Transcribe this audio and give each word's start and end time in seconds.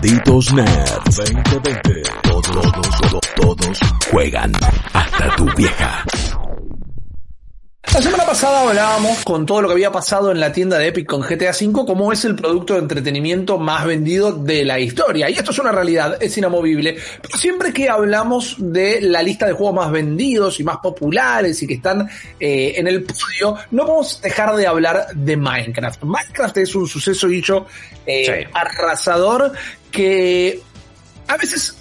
Malditos 0.00 0.54
Nerds 0.54 1.16
2020. 1.16 2.02
Todos, 2.22 2.50
todos, 2.50 2.72
todos, 2.72 3.20
todos 3.36 3.78
juegan. 4.10 4.50
Hasta 4.94 5.36
tu 5.36 5.44
vieja. 5.54 6.04
La 7.92 8.00
semana 8.00 8.24
pasada 8.24 8.62
hablábamos 8.62 9.24
con 9.24 9.44
todo 9.44 9.60
lo 9.62 9.68
que 9.68 9.74
había 9.74 9.90
pasado 9.92 10.30
en 10.30 10.38
la 10.40 10.52
tienda 10.52 10.78
de 10.78 10.86
Epic 10.86 11.06
con 11.06 11.20
GTA 11.22 11.50
V, 11.50 11.84
como 11.84 12.12
es 12.12 12.24
el 12.24 12.36
producto 12.36 12.74
de 12.74 12.78
entretenimiento 12.80 13.58
más 13.58 13.84
vendido 13.84 14.32
de 14.32 14.64
la 14.64 14.78
historia. 14.78 15.28
Y 15.28 15.34
esto 15.34 15.50
es 15.50 15.58
una 15.58 15.72
realidad, 15.72 16.16
es 16.22 16.38
inamovible. 16.38 16.96
Pero 17.20 17.36
siempre 17.36 17.72
que 17.72 17.90
hablamos 17.90 18.54
de 18.58 19.00
la 19.02 19.22
lista 19.22 19.46
de 19.46 19.52
juegos 19.52 19.74
más 19.74 19.90
vendidos 19.90 20.60
y 20.60 20.64
más 20.64 20.78
populares 20.78 21.60
y 21.62 21.66
que 21.66 21.74
están 21.74 22.08
eh, 22.38 22.74
en 22.76 22.86
el 22.86 23.02
podio, 23.02 23.56
no 23.72 23.84
podemos 23.84 24.22
dejar 24.22 24.54
de 24.54 24.66
hablar 24.68 25.08
de 25.12 25.36
Minecraft. 25.36 26.04
Minecraft 26.04 26.56
es 26.58 26.74
un 26.76 26.86
suceso 26.88 27.26
dicho 27.26 27.66
eh, 28.06 28.24
Sí. 28.24 28.50
arrasador 28.54 29.52
que 29.90 30.60
a 31.28 31.36
veces 31.36 31.76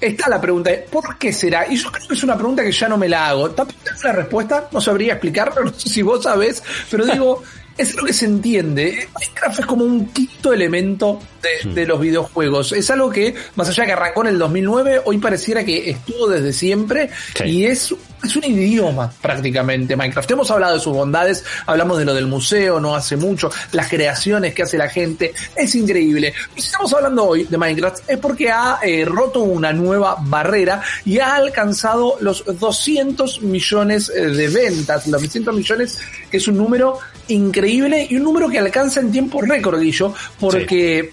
Está 0.00 0.28
la 0.28 0.40
pregunta, 0.40 0.70
de, 0.70 0.78
¿por 0.78 1.18
qué 1.18 1.32
será? 1.32 1.66
Y 1.68 1.76
yo 1.76 1.90
creo 1.90 2.06
que 2.06 2.14
es 2.14 2.22
una 2.22 2.36
pregunta 2.36 2.62
que 2.62 2.70
ya 2.70 2.88
no 2.88 2.96
me 2.96 3.08
la 3.08 3.28
hago. 3.30 3.50
Tampoco 3.50 3.80
tengo 3.82 3.98
una 4.04 4.12
respuesta, 4.12 4.68
no 4.70 4.80
sabría 4.80 5.14
explicarlo, 5.14 5.64
no 5.64 5.74
sé 5.74 5.88
si 5.88 6.02
vos 6.02 6.22
sabés, 6.22 6.62
pero 6.88 7.04
digo, 7.04 7.42
es 7.76 7.96
lo 7.96 8.04
que 8.04 8.12
se 8.12 8.26
entiende. 8.26 9.08
Minecraft 9.18 9.58
es 9.58 9.66
como 9.66 9.84
un 9.84 10.06
quinto 10.10 10.52
elemento 10.52 11.20
de, 11.42 11.72
de 11.72 11.86
los 11.86 12.00
videojuegos. 12.00 12.70
Es 12.72 12.88
algo 12.90 13.10
que, 13.10 13.34
más 13.56 13.68
allá 13.68 13.82
de 13.82 13.86
que 13.88 13.92
arrancó 13.94 14.20
en 14.22 14.28
el 14.28 14.38
2009, 14.38 15.02
hoy 15.04 15.18
pareciera 15.18 15.64
que 15.64 15.90
estuvo 15.90 16.28
desde 16.28 16.52
siempre 16.52 17.10
Sí. 17.34 17.44
y 17.44 17.66
es, 17.66 17.92
es 18.22 18.36
un 18.36 18.44
idioma 18.44 19.10
prácticamente 19.20 19.96
Minecraft. 19.96 20.30
Hemos 20.30 20.50
hablado 20.50 20.74
de 20.74 20.80
sus 20.80 20.92
bondades, 20.92 21.44
hablamos 21.66 21.98
de 21.98 22.04
lo 22.04 22.14
del 22.14 22.26
museo 22.26 22.80
no 22.80 22.94
hace 22.94 23.16
mucho, 23.16 23.50
las 23.72 23.88
creaciones 23.88 24.54
que 24.54 24.62
hace 24.62 24.78
la 24.78 24.88
gente, 24.88 25.32
es 25.54 25.74
increíble. 25.74 26.32
Y 26.56 26.60
si 26.60 26.66
estamos 26.66 26.92
hablando 26.92 27.24
hoy 27.24 27.44
de 27.44 27.56
Minecraft 27.56 28.10
es 28.10 28.18
porque 28.18 28.50
ha 28.50 28.78
eh, 28.82 29.04
roto 29.04 29.40
una 29.40 29.72
nueva 29.72 30.16
barrera 30.20 30.82
y 31.04 31.18
ha 31.18 31.34
alcanzado 31.36 32.16
los 32.20 32.44
200 32.44 33.42
millones 33.42 34.10
eh, 34.14 34.26
de 34.26 34.48
ventas, 34.48 35.06
los 35.06 35.22
200 35.22 35.54
millones 35.54 35.98
es 36.30 36.48
un 36.48 36.56
número 36.56 36.98
increíble 37.28 38.06
y 38.08 38.16
un 38.16 38.24
número 38.24 38.48
que 38.48 38.58
alcanza 38.58 39.00
en 39.00 39.12
tiempo 39.12 39.40
récord, 39.42 39.80
Guillo, 39.80 40.14
porque 40.40 41.12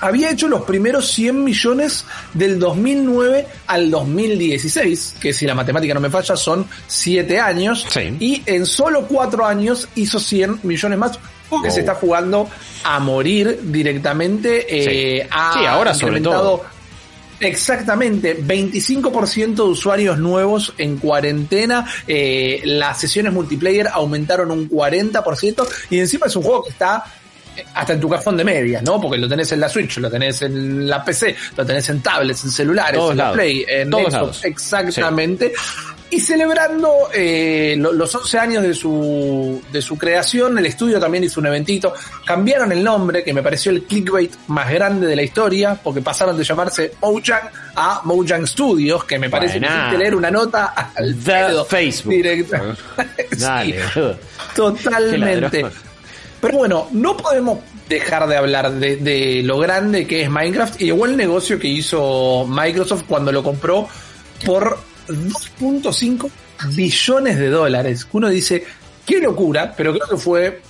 había 0.00 0.30
hecho 0.30 0.48
los 0.48 0.62
primeros 0.62 1.10
100 1.12 1.42
millones 1.44 2.04
del 2.34 2.58
2009 2.58 3.46
al 3.66 3.90
2016, 3.90 5.16
que 5.20 5.32
si 5.32 5.46
la 5.46 5.54
matemática 5.54 5.94
no 5.94 6.00
me 6.00 6.10
falla 6.10 6.36
son 6.36 6.66
7 6.86 7.38
años, 7.40 7.86
Sí. 7.88 8.16
y 8.20 8.42
en 8.46 8.66
solo 8.66 9.06
4 9.06 9.46
años 9.46 9.88
hizo 9.94 10.18
100 10.20 10.60
millones 10.62 10.98
más, 10.98 11.18
porque 11.48 11.68
Oh. 11.68 11.72
se 11.72 11.80
está 11.80 11.94
jugando 11.94 12.48
a 12.84 12.98
morir 12.98 13.60
directamente. 13.64 14.66
Eh, 14.68 15.22
Sí. 15.22 15.28
ha 15.30 15.52
Sí, 15.54 15.64
ahora 15.66 15.94
sobre 15.94 16.20
todo. 16.20 16.64
Exactamente, 17.38 18.34
25% 18.40 19.64
de 19.64 19.70
usuarios 19.70 20.18
nuevos 20.18 20.72
en 20.78 20.96
cuarentena, 20.96 21.84
eh, 22.06 22.62
las 22.64 22.98
sesiones 22.98 23.34
multiplayer 23.34 23.88
aumentaron 23.92 24.50
un 24.50 24.66
40% 24.68 25.66
y 25.90 25.98
encima 25.98 26.26
es 26.28 26.36
un 26.36 26.42
juego 26.42 26.64
que 26.64 26.70
está 26.70 27.04
hasta 27.74 27.92
en 27.94 28.00
tu 28.00 28.08
cajón 28.08 28.36
de 28.36 28.44
medias, 28.44 28.82
¿no? 28.82 29.00
Porque 29.00 29.18
lo 29.18 29.28
tenés 29.28 29.50
en 29.52 29.60
la 29.60 29.68
Switch, 29.68 29.98
lo 29.98 30.10
tenés 30.10 30.42
en 30.42 30.88
la 30.88 31.04
PC, 31.04 31.34
lo 31.56 31.64
tenés 31.66 31.88
en 31.88 32.00
tablets, 32.00 32.44
en 32.44 32.50
celulares, 32.50 32.98
Todos 32.98 33.12
en 33.12 33.16
la. 33.18 33.32
Play, 33.32 33.64
en 33.68 33.90
Todos 33.90 34.02
Xbox, 34.04 34.12
lados. 34.14 34.44
exactamente. 34.44 35.52
Y 36.08 36.20
celebrando 36.20 37.08
eh, 37.12 37.74
lo- 37.76 37.92
los 37.92 38.14
11 38.14 38.38
años 38.38 38.62
de 38.62 38.72
su, 38.74 39.60
de 39.72 39.82
su 39.82 39.98
creación, 39.98 40.56
el 40.56 40.66
estudio 40.66 41.00
también 41.00 41.24
hizo 41.24 41.40
un 41.40 41.46
eventito. 41.46 41.92
Cambiaron 42.24 42.70
el 42.70 42.84
nombre, 42.84 43.24
que 43.24 43.34
me 43.34 43.42
pareció 43.42 43.72
el 43.72 43.82
clickbait 43.82 44.32
más 44.46 44.70
grande 44.70 45.08
de 45.08 45.16
la 45.16 45.22
historia, 45.22 45.76
porque 45.82 46.02
pasaron 46.02 46.38
de 46.38 46.44
llamarse 46.44 46.92
Mojang 47.02 47.50
a 47.74 48.02
Mojang 48.04 48.46
Studios, 48.46 49.02
que 49.02 49.18
me 49.18 49.28
parece 49.28 49.54
que 49.54 49.66
Buena. 49.66 49.80
hiciste 49.80 49.98
leer 49.98 50.14
una 50.14 50.30
nota 50.30 50.66
al 50.94 51.16
The 51.16 51.32
pedo, 51.32 51.64
Facebook. 51.64 52.12
directa. 52.12 52.62
Sí, 53.36 53.36
Dale, 53.42 53.76
boludo. 53.94 54.18
totalmente. 54.54 55.66
Pero 56.40 56.58
bueno, 56.58 56.88
no 56.92 57.16
podemos 57.16 57.58
dejar 57.88 58.26
de 58.28 58.36
hablar 58.36 58.72
de, 58.72 58.96
de 58.96 59.42
lo 59.42 59.58
grande 59.58 60.06
que 60.06 60.22
es 60.22 60.30
Minecraft 60.30 60.80
y 60.82 60.90
el 60.90 61.16
negocio 61.16 61.58
que 61.58 61.68
hizo 61.68 62.46
Microsoft 62.48 63.04
cuando 63.08 63.32
lo 63.32 63.42
compró 63.42 63.88
por 64.44 64.78
2.5 65.08 66.30
billones 66.74 67.38
de 67.38 67.48
dólares. 67.48 68.06
Uno 68.12 68.28
dice, 68.28 68.64
qué 69.04 69.20
locura, 69.20 69.74
pero 69.76 69.94
creo 69.94 70.08
que 70.08 70.16
fue 70.16 70.60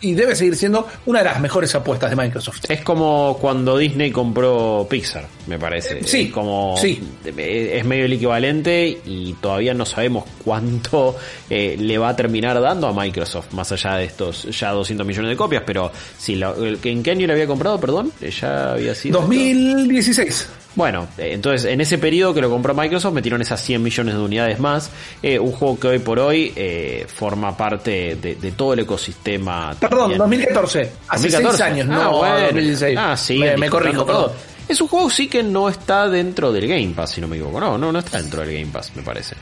y 0.00 0.14
debe 0.14 0.34
seguir 0.36 0.56
siendo 0.56 0.86
una 1.06 1.20
de 1.20 1.24
las 1.26 1.40
mejores 1.40 1.74
apuestas 1.74 2.10
de 2.10 2.16
Microsoft. 2.16 2.64
Es 2.68 2.80
como 2.82 3.38
cuando 3.40 3.76
Disney 3.78 4.10
compró 4.10 4.86
Pixar, 4.88 5.26
me 5.46 5.58
parece. 5.58 6.02
Sí, 6.04 6.22
Es 6.22 6.32
como 6.32 6.76
sí. 6.76 7.00
es 7.24 7.84
medio 7.84 8.04
el 8.06 8.12
equivalente 8.14 8.98
y 9.04 9.32
todavía 9.34 9.74
no 9.74 9.84
sabemos 9.86 10.24
cuánto 10.44 11.16
eh, 11.50 11.76
le 11.78 11.98
va 11.98 12.10
a 12.10 12.16
terminar 12.16 12.60
dando 12.60 12.88
a 12.88 12.92
Microsoft, 12.92 13.52
más 13.52 13.70
allá 13.72 13.96
de 13.96 14.04
estos 14.04 14.44
ya 14.58 14.70
200 14.72 15.06
millones 15.06 15.30
de 15.30 15.36
copias, 15.36 15.62
pero 15.66 15.90
si 16.18 16.36
lo- 16.36 16.64
el- 16.64 16.78
¿en 16.82 17.02
qué 17.02 17.10
año 17.12 17.26
le 17.26 17.32
había 17.32 17.46
comprado, 17.46 17.78
perdón? 17.80 18.12
Eh, 18.20 18.30
Ya 18.30 18.72
había 18.72 18.94
sido 18.94 19.20
2016. 19.20 20.48
Bueno, 20.76 21.06
eh, 21.18 21.30
entonces 21.32 21.70
en 21.70 21.80
ese 21.80 21.98
periodo 21.98 22.34
que 22.34 22.40
lo 22.40 22.50
compró 22.50 22.74
Microsoft 22.74 23.14
metieron 23.14 23.40
esas 23.40 23.60
100 23.62 23.82
millones 23.82 24.14
de 24.14 24.20
unidades 24.20 24.58
más. 24.58 24.90
Eh, 25.22 25.38
un 25.38 25.52
juego 25.52 25.78
que 25.78 25.88
hoy 25.88 25.98
por 26.00 26.18
hoy 26.18 26.52
eh, 26.56 27.06
forma 27.08 27.56
parte 27.56 28.16
de, 28.20 28.34
de 28.34 28.52
todo 28.52 28.72
el 28.72 28.80
ecosistema. 28.80 29.74
Perdón, 29.78 30.16
también. 30.16 30.18
2014. 30.18 30.80
Hace 31.08 31.28
2014. 31.30 31.56
6 31.56 31.60
años, 31.60 31.88
Ah, 31.90 32.04
no 32.04 32.18
bueno. 32.18 32.38
2016. 32.46 32.98
Ah, 33.00 33.16
sí, 33.16 33.38
me, 33.38 33.56
me 33.56 33.70
corrijo, 33.70 34.04
perdón. 34.04 34.32
Es 34.66 34.80
un 34.80 34.88
juego 34.88 35.10
sí 35.10 35.28
que 35.28 35.42
no 35.42 35.68
está 35.68 36.08
dentro 36.08 36.50
del 36.50 36.66
Game 36.66 36.92
Pass, 36.96 37.10
si 37.12 37.20
no 37.20 37.28
me 37.28 37.36
equivoco. 37.36 37.60
No, 37.60 37.76
no, 37.78 37.92
no 37.92 37.98
está 37.98 38.20
dentro 38.20 38.40
del 38.40 38.52
Game 38.58 38.72
Pass, 38.72 38.92
me 38.96 39.02
parece. 39.02 39.36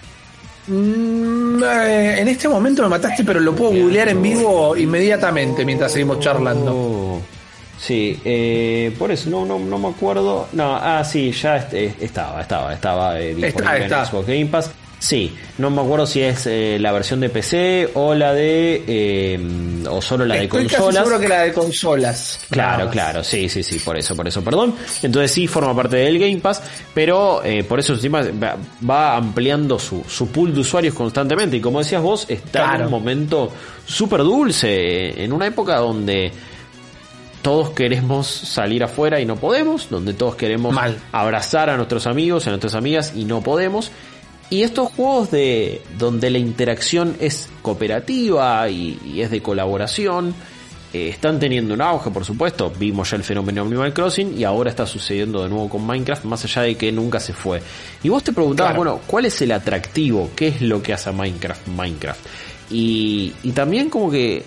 Mm, 0.67 1.63
eh, 1.63 2.21
en 2.21 2.29
este 2.29 2.49
momento 2.49 2.83
me 2.83 2.89
mataste, 2.89 3.25
pero 3.25 3.41
lo 3.41 3.55
puedo 3.55 3.73
googlear 3.73 4.09
en 4.11 4.23
vivo 4.23 4.77
inmediatamente 4.77 5.65
mientras 5.65 5.93
seguimos 5.93 6.21
charlando. 6.21 6.73
Oh. 6.75 7.23
Sí, 7.85 8.21
eh, 8.25 8.95
por 8.97 9.11
eso 9.11 9.29
no, 9.29 9.45
no, 9.45 9.59
no 9.59 9.77
me 9.77 9.89
acuerdo. 9.89 10.47
No, 10.53 10.77
ah, 10.77 11.03
sí, 11.05 11.33
ya 11.33 11.57
est- 11.57 11.75
eh, 11.75 11.93
estaba, 12.01 12.41
estaba, 12.41 12.73
estaba 12.73 13.19
eh, 13.21 13.35
disponible 13.35 13.49
Está, 13.59 13.77
en 13.77 13.83
está. 13.83 14.05
Xbox 14.07 14.27
Game 14.29 14.47
Pass. 14.47 14.71
Sí, 15.01 15.35
no 15.59 15.69
me 15.69 15.83
acuerdo 15.83 16.07
si 16.07 16.21
es 16.23 16.47
eh, 16.47 16.77
la 16.79 16.93
versión 16.93 17.19
de 17.19 17.29
PC 17.29 17.91
o 17.95 18.15
la 18.15 18.33
de. 18.33 18.85
eh, 18.87 19.85
o 19.91 20.01
solo 20.01 20.25
la 20.25 20.37
de 20.37 20.45
Estoy 20.45 20.63
casi 20.67 20.77
consolas. 20.77 20.99
seguro 21.03 21.19
que 21.21 21.27
la 21.29 21.41
de 21.43 21.53
consolas. 21.53 22.47
Claro, 22.51 22.89
claro, 22.89 23.25
sí, 23.25 23.49
sí, 23.49 23.65
sí, 23.65 23.81
por 23.81 23.97
eso, 23.99 24.15
por 24.15 24.29
eso, 24.29 24.45
perdón. 24.45 24.77
Entonces 25.03 25.33
sí 25.33 25.49
forma 25.49 25.75
parte 25.75 25.97
del 25.97 26.21
Game 26.21 26.37
Pass, 26.39 26.63
pero 26.95 27.43
eh, 27.45 27.65
por 27.65 27.81
eso 27.81 27.95
encima 27.95 28.23
va, 28.89 29.17
ampliando 29.17 29.77
su, 29.77 30.05
su 30.09 30.29
pool 30.29 30.55
de 30.55 30.61
usuarios 30.61 30.95
constantemente. 30.95 31.57
Y 31.57 31.61
como 31.61 31.81
decías 31.81 32.01
vos, 32.01 32.27
está 32.29 32.61
en 32.63 32.69
Claro. 32.69 32.85
un 32.85 32.91
momento 32.93 33.53
súper 33.85 34.21
dulce, 34.21 35.21
en 35.25 35.33
una 35.33 35.49
época 35.49 35.79
donde 35.79 36.31
todos 37.43 37.71
queremos 37.71 38.27
salir 38.29 38.83
afuera 38.85 39.21
y 39.21 39.27
no 39.27 39.37
podemos, 39.37 39.91
donde 39.91 40.15
todos 40.15 40.37
queremos 40.37 40.73
Mal. 40.73 40.97
abrazar 41.13 41.69
a 41.71 41.77
nuestros 41.77 42.07
amigos, 42.07 42.47
a 42.47 42.51
nuestras 42.51 42.75
amigas 42.75 43.13
y 43.17 43.25
no 43.25 43.41
podemos. 43.43 43.91
Y 44.51 44.63
estos 44.63 44.91
juegos 44.93 45.31
de 45.31 45.83
donde 45.99 46.31
la 46.31 46.39
interacción 46.39 47.17
es 47.21 47.49
cooperativa 47.63 48.69
y, 48.69 48.99
y 49.05 49.23
es 49.23 49.31
de 49.31 49.41
colaboración, 49.43 50.35
eh, 50.93 51.09
están 51.09 51.41
teniendo 51.41 51.73
un 51.73 51.81
auge, 51.81 52.11
por 52.11 52.25
supuesto. 52.25 52.71
Vimos 52.79 53.11
ya 53.11 53.17
el 53.17 53.25
fenómeno 53.25 53.63
Animal 53.63 53.95
Crossing 53.95 54.39
y 54.39 54.45
ahora 54.45 54.69
está 54.69 54.87
sucediendo 54.87 55.43
de 55.43 55.49
nuevo 55.49 55.69
con 55.71 55.87
Minecraft, 55.87 56.25
más 56.25 56.45
allá 56.45 56.63
de 56.63 56.75
que 56.77 56.93
nunca 56.93 57.19
se 57.19 57.33
fue. 57.33 57.63
Y 58.03 58.11
vos 58.11 58.23
te 58.23 58.33
preguntabas, 58.33 58.75
Claro. 58.75 58.91
bueno, 58.93 59.05
¿cuál 59.07 59.25
es 59.25 59.41
el 59.41 59.53
atractivo? 59.53 60.31
¿Qué 60.37 60.49
es 60.49 60.61
lo 60.61 60.83
que 60.83 60.93
hace 60.93 61.09
a 61.09 61.13
Minecraft 61.13 61.69
Minecraft? 61.69 62.21
Y, 62.71 63.33
y 63.43 63.53
también 63.53 63.89
como 63.89 64.11
que 64.11 64.45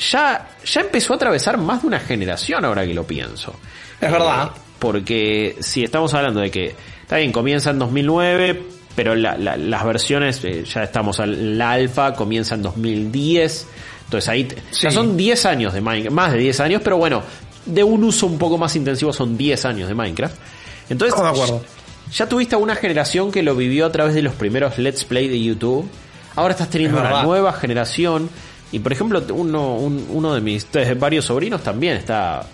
ya, 0.00 0.48
ya 0.64 0.80
empezó 0.80 1.12
a 1.12 1.16
atravesar 1.16 1.56
más 1.58 1.82
de 1.82 1.88
una 1.88 2.00
generación 2.00 2.64
ahora 2.64 2.84
que 2.86 2.94
lo 2.94 3.06
pienso. 3.06 3.54
Es 4.00 4.10
verdad. 4.10 4.50
Eh, 4.56 4.60
porque 4.78 5.56
si 5.60 5.84
estamos 5.84 6.12
hablando 6.14 6.40
de 6.40 6.50
que, 6.50 6.74
está 7.02 7.18
bien, 7.18 7.32
comienza 7.32 7.70
en 7.70 7.78
2009, 7.78 8.62
pero 8.96 9.14
la- 9.14 9.36
la- 9.36 9.56
las 9.56 9.84
versiones, 9.84 10.42
eh, 10.44 10.64
ya 10.64 10.82
estamos 10.84 11.20
al 11.20 11.58
la 11.58 11.72
alfa, 11.72 12.14
comienza 12.14 12.54
en 12.54 12.62
2010. 12.62 13.66
Entonces 14.04 14.28
ahí 14.28 14.48
ya 14.72 14.90
son 14.90 15.16
10 15.16 15.44
años 15.46 15.72
de 15.74 15.80
Minecraft, 15.80 16.14
más 16.14 16.32
de 16.32 16.38
10 16.38 16.58
años, 16.60 16.80
pero 16.82 16.96
bueno, 16.96 17.22
de 17.66 17.84
un 17.84 18.02
uso 18.02 18.26
un 18.26 18.38
poco 18.38 18.58
más 18.58 18.74
intensivo 18.74 19.12
son 19.12 19.36
10 19.36 19.64
años 19.66 19.86
de 19.88 19.94
Minecraft. 19.94 20.34
Entonces, 20.88 21.14
Estamos 21.14 21.38
de 21.38 21.44
acuerdo. 21.44 21.66
ya 22.12 22.26
tuviste 22.28 22.56
una 22.56 22.74
generación 22.74 23.30
que 23.30 23.42
lo 23.44 23.54
vivió 23.54 23.86
a 23.86 23.92
través 23.92 24.14
de 24.14 24.22
los 24.22 24.34
primeros 24.34 24.78
Let's 24.78 25.04
Play 25.04 25.28
de 25.28 25.40
YouTube. 25.40 25.88
Ahora 26.34 26.52
estás 26.54 26.70
teniendo 26.70 26.96
Es 26.96 27.00
una 27.02 27.10
verdad. 27.10 27.24
nueva 27.24 27.52
generación. 27.52 28.28
Y 28.72 28.78
por 28.78 28.92
ejemplo, 28.92 29.22
uno, 29.32 29.76
un- 29.76 30.06
uno 30.10 30.34
de 30.34 30.40
mis 30.40 30.66
varios 30.98 31.24
sobrinos 31.24 31.62
también 31.62 31.96
está 31.96 32.44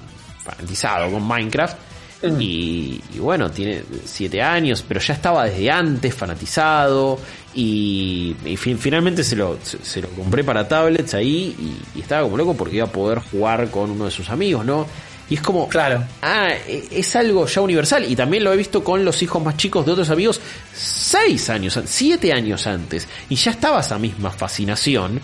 fanatizado 0.43 1.11
con 1.11 1.27
Minecraft. 1.27 1.77
Mm. 2.23 2.41
Y, 2.41 3.01
y 3.15 3.19
bueno, 3.19 3.51
tiene 3.51 3.83
siete 4.05 4.41
años, 4.41 4.83
pero 4.87 4.99
ya 5.01 5.13
estaba 5.15 5.45
desde 5.45 5.71
antes 5.71 6.15
fanatizado. 6.15 7.19
Y, 7.55 8.35
y 8.45 8.57
fin- 8.57 8.79
finalmente 8.79 9.23
se 9.23 9.37
lo, 9.37 9.59
se, 9.63 9.79
se 9.85 10.01
lo 10.01 10.09
compré 10.11 10.43
para 10.43 10.67
tablets 10.67 11.13
ahí. 11.15 11.55
Y, 11.95 11.99
y 11.99 12.01
estaba 12.01 12.23
como 12.23 12.37
loco 12.39 12.55
porque 12.57 12.77
iba 12.77 12.87
a 12.87 12.91
poder 12.93 13.19
jugar 13.19 13.71
con 13.71 13.91
uno 13.91 14.07
de 14.07 14.11
sus 14.11 14.31
amigos, 14.31 14.65
¿no? 14.65 14.87
Y 15.29 15.35
es 15.35 15.41
como, 15.43 15.69
Claro. 15.69 16.05
ah, 16.23 16.49
e- 16.67 16.87
es 16.93 17.15
algo 17.17 17.47
ya 17.47 17.61
universal. 17.61 18.11
Y 18.11 18.17
también 18.17 18.45
lo 18.45 18.53
he 18.53 18.57
visto 18.57 18.83
con 18.83 19.05
los 19.05 19.21
hijos 19.23 19.43
más 19.43 19.57
chicos 19.59 19.85
de 19.85 19.93
otros 19.93 20.09
amigos, 20.09 20.41
seis 20.73 21.51
años, 21.51 21.77
an- 21.77 21.87
siete 21.87 22.33
años 22.33 22.67
antes. 22.67 23.07
Y 23.29 23.35
ya 23.37 23.51
estaba 23.51 23.81
esa 23.81 23.99
misma 23.99 24.31
fascinación. 24.31 25.21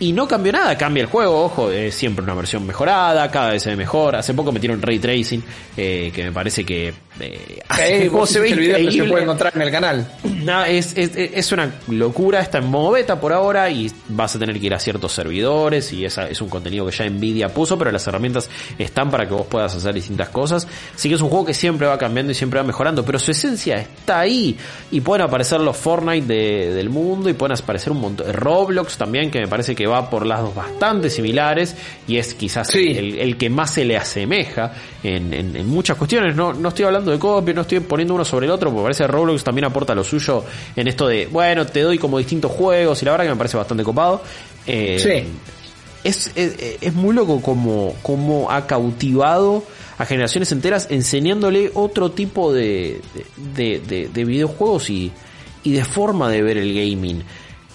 Y 0.00 0.12
no 0.12 0.28
cambió 0.28 0.52
nada, 0.52 0.78
cambia 0.78 1.00
el 1.02 1.08
juego, 1.08 1.44
ojo, 1.44 1.72
es 1.72 1.92
siempre 1.92 2.22
una 2.22 2.34
versión 2.34 2.64
mejorada, 2.64 3.28
cada 3.32 3.50
vez 3.50 3.64
se 3.64 3.70
ve 3.70 3.76
mejor. 3.76 4.14
Hace 4.14 4.32
poco 4.32 4.52
metieron 4.52 4.80
ray 4.80 5.00
tracing, 5.00 5.42
eh, 5.76 6.12
que 6.14 6.22
me 6.22 6.30
parece 6.30 6.64
que 6.64 6.94
eh, 7.18 7.58
Hey, 7.76 8.08
vos 8.08 8.30
se 8.30 8.38
ve 8.38 8.50
el 8.50 8.60
video 8.60 8.76
que 8.76 8.92
se 8.92 9.02
puede 9.04 9.24
encontrar 9.24 9.52
en 9.56 9.62
el 9.62 9.72
canal. 9.72 10.06
No, 10.44 10.64
es, 10.64 10.96
es, 10.96 11.10
es 11.16 11.50
una 11.50 11.72
locura, 11.88 12.38
está 12.40 12.58
en 12.58 12.66
modo 12.70 12.92
beta 12.92 13.20
por 13.20 13.32
ahora 13.32 13.68
y 13.70 13.90
vas 14.10 14.36
a 14.36 14.38
tener 14.38 14.60
que 14.60 14.66
ir 14.66 14.74
a 14.74 14.78
ciertos 14.78 15.10
servidores 15.12 15.92
y 15.92 16.04
esa 16.04 16.28
es 16.28 16.40
un 16.40 16.48
contenido 16.48 16.86
que 16.86 16.92
ya 16.96 17.04
Nvidia 17.10 17.48
puso, 17.48 17.76
pero 17.76 17.90
las 17.90 18.06
herramientas 18.06 18.48
están 18.78 19.10
para 19.10 19.26
que 19.26 19.34
vos 19.34 19.48
puedas 19.48 19.74
hacer 19.74 19.92
distintas 19.94 20.28
cosas. 20.28 20.68
Así 20.94 21.08
que 21.08 21.16
es 21.16 21.20
un 21.22 21.28
juego 21.28 21.44
que 21.46 21.54
siempre 21.54 21.88
va 21.88 21.98
cambiando 21.98 22.30
y 22.30 22.36
siempre 22.36 22.60
va 22.60 22.64
mejorando, 22.64 23.04
pero 23.04 23.18
su 23.18 23.32
esencia 23.32 23.74
está 23.78 24.20
ahí 24.20 24.56
y 24.92 25.00
pueden 25.00 25.26
aparecer 25.26 25.58
los 25.60 25.76
Fortnite 25.76 26.24
de- 26.32 26.72
del 26.72 26.88
mundo 26.88 27.28
y 27.28 27.32
pueden 27.32 27.58
aparecer 27.58 27.90
un 27.92 28.00
montón. 28.00 28.32
Roblox 28.32 28.96
también, 28.96 29.28
que 29.32 29.40
me 29.40 29.48
parece 29.48 29.74
que 29.74 29.87
va 29.88 30.08
por 30.08 30.24
lados 30.26 30.54
bastante 30.54 31.10
similares 31.10 31.74
y 32.06 32.16
es 32.18 32.34
quizás 32.34 32.68
Sí. 32.68 32.92
el, 32.96 33.18
el 33.18 33.36
que 33.36 33.50
más 33.50 33.72
se 33.74 33.84
le 33.84 33.96
asemeja 33.96 34.72
en, 35.02 35.34
en- 35.34 35.56
en 35.56 35.66
muchas 35.66 35.96
cuestiones. 35.96 36.36
No, 36.36 36.52
no 36.52 36.68
estoy 36.68 36.84
hablando 36.84 37.10
de 37.10 37.18
copia, 37.18 37.52
no 37.54 37.62
estoy 37.62 37.80
poniendo 37.80 38.14
uno 38.14 38.24
sobre 38.24 38.46
el 38.46 38.52
otro, 38.52 38.70
porque 38.70 38.82
parece 38.84 39.04
que 39.04 39.08
Roblox 39.08 39.42
también 39.42 39.64
aporta 39.64 39.94
lo 39.94 40.04
suyo 40.04 40.44
en 40.76 40.86
esto 40.86 41.08
de, 41.08 41.26
bueno, 41.26 41.66
te 41.66 41.80
doy 41.80 41.98
como 41.98 42.18
distintos 42.18 42.52
juegos 42.52 43.02
y 43.02 43.04
la 43.06 43.10
verdad 43.12 43.24
que 43.24 43.30
me 43.30 43.36
parece 43.36 43.56
bastante 43.56 43.82
copado. 43.82 44.22
Eh, 44.66 44.98
Sí. 45.02 45.28
Es, 46.04 46.30
es, 46.36 46.54
es 46.80 46.94
muy 46.94 47.12
loco 47.14 47.42
como, 47.42 47.94
como 48.02 48.50
ha 48.52 48.66
cautivado 48.68 49.64
a 49.98 50.04
generaciones 50.06 50.50
enteras 50.52 50.86
enseñándole 50.90 51.72
otro 51.74 52.12
tipo 52.12 52.52
de, 52.52 53.00
de, 53.56 53.80
de- 53.80 54.08
de 54.08 54.24
videojuegos 54.24 54.90
y, 54.90 55.10
y 55.64 55.72
de 55.72 55.84
forma 55.84 56.30
de 56.30 56.40
ver 56.42 56.56
el 56.56 56.72
gaming. 56.72 57.24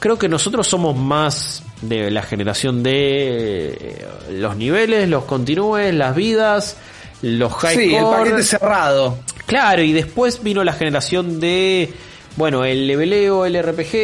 Creo 0.04 0.20
que 0.20 0.28
nosotros 0.28 0.68
somos 0.68 0.98
más 0.98 1.64
de 1.82 2.12
la 2.12 2.24
generación 2.24 2.84
de 2.84 3.68
eh, 3.70 4.06
los 4.32 4.58
niveles, 4.58 5.08
los 5.08 5.24
continúes, 5.24 5.96
las 5.96 6.14
vidas, 6.14 6.76
los 7.22 7.54
high 7.54 7.78
Sí, 7.78 7.96
el 7.96 8.04
paquete 8.04 8.44
cerrado. 8.44 9.20
Claro, 9.46 9.82
y 9.82 9.94
después 9.94 10.44
vino 10.44 10.62
la 10.66 10.74
generación 10.74 11.40
de, 11.40 11.94
bueno, 12.36 12.66
el 12.66 12.86
leveleo, 12.86 13.46
el 13.46 13.58
RPG, 13.64 13.96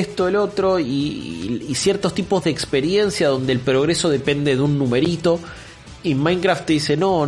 esto, 0.00 0.28
el 0.28 0.36
otro, 0.36 0.78
y, 0.78 1.64
y- 1.66 1.74
ciertos 1.74 2.14
tipos 2.14 2.44
de 2.44 2.50
experiencia 2.50 3.28
donde 3.28 3.54
el 3.54 3.60
progreso 3.60 4.10
depende 4.10 4.54
de 4.54 4.60
un 4.60 4.78
numerito. 4.78 5.40
Y 6.02 6.14
Minecraft 6.14 6.66
te 6.66 6.74
dice, 6.74 6.94
no, 6.94 7.26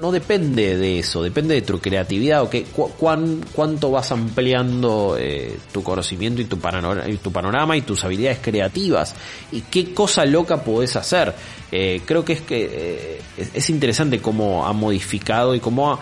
no 0.00 0.10
depende 0.12 0.76
de 0.76 0.98
eso, 0.98 1.22
depende 1.22 1.54
de 1.54 1.62
tu 1.62 1.78
creatividad, 1.78 2.42
o 2.42 2.50
que, 2.50 2.64
cu- 2.64 2.90
cuán- 2.98 3.44
cuánto 3.52 3.90
vas 3.90 4.10
ampliando 4.12 5.16
eh, 5.18 5.58
tu 5.72 5.82
conocimiento 5.82 6.40
y 6.40 6.46
tu, 6.46 6.58
panorama, 6.58 7.08
y 7.08 7.16
tu 7.18 7.30
panorama 7.30 7.76
y 7.76 7.82
tus 7.82 8.02
habilidades 8.04 8.38
creativas, 8.40 9.14
y 9.52 9.60
qué 9.62 9.92
cosa 9.92 10.24
loca 10.24 10.62
podés 10.64 10.96
hacer. 10.96 11.34
Eh, 11.70 12.00
creo 12.04 12.24
que 12.24 12.32
es 12.32 12.40
que 12.40 12.68
eh, 12.72 13.20
es, 13.36 13.50
es 13.54 13.70
interesante 13.70 14.20
cómo 14.20 14.66
ha 14.66 14.72
modificado 14.72 15.54
y 15.54 15.60
cómo 15.60 15.92
ha... 15.92 16.00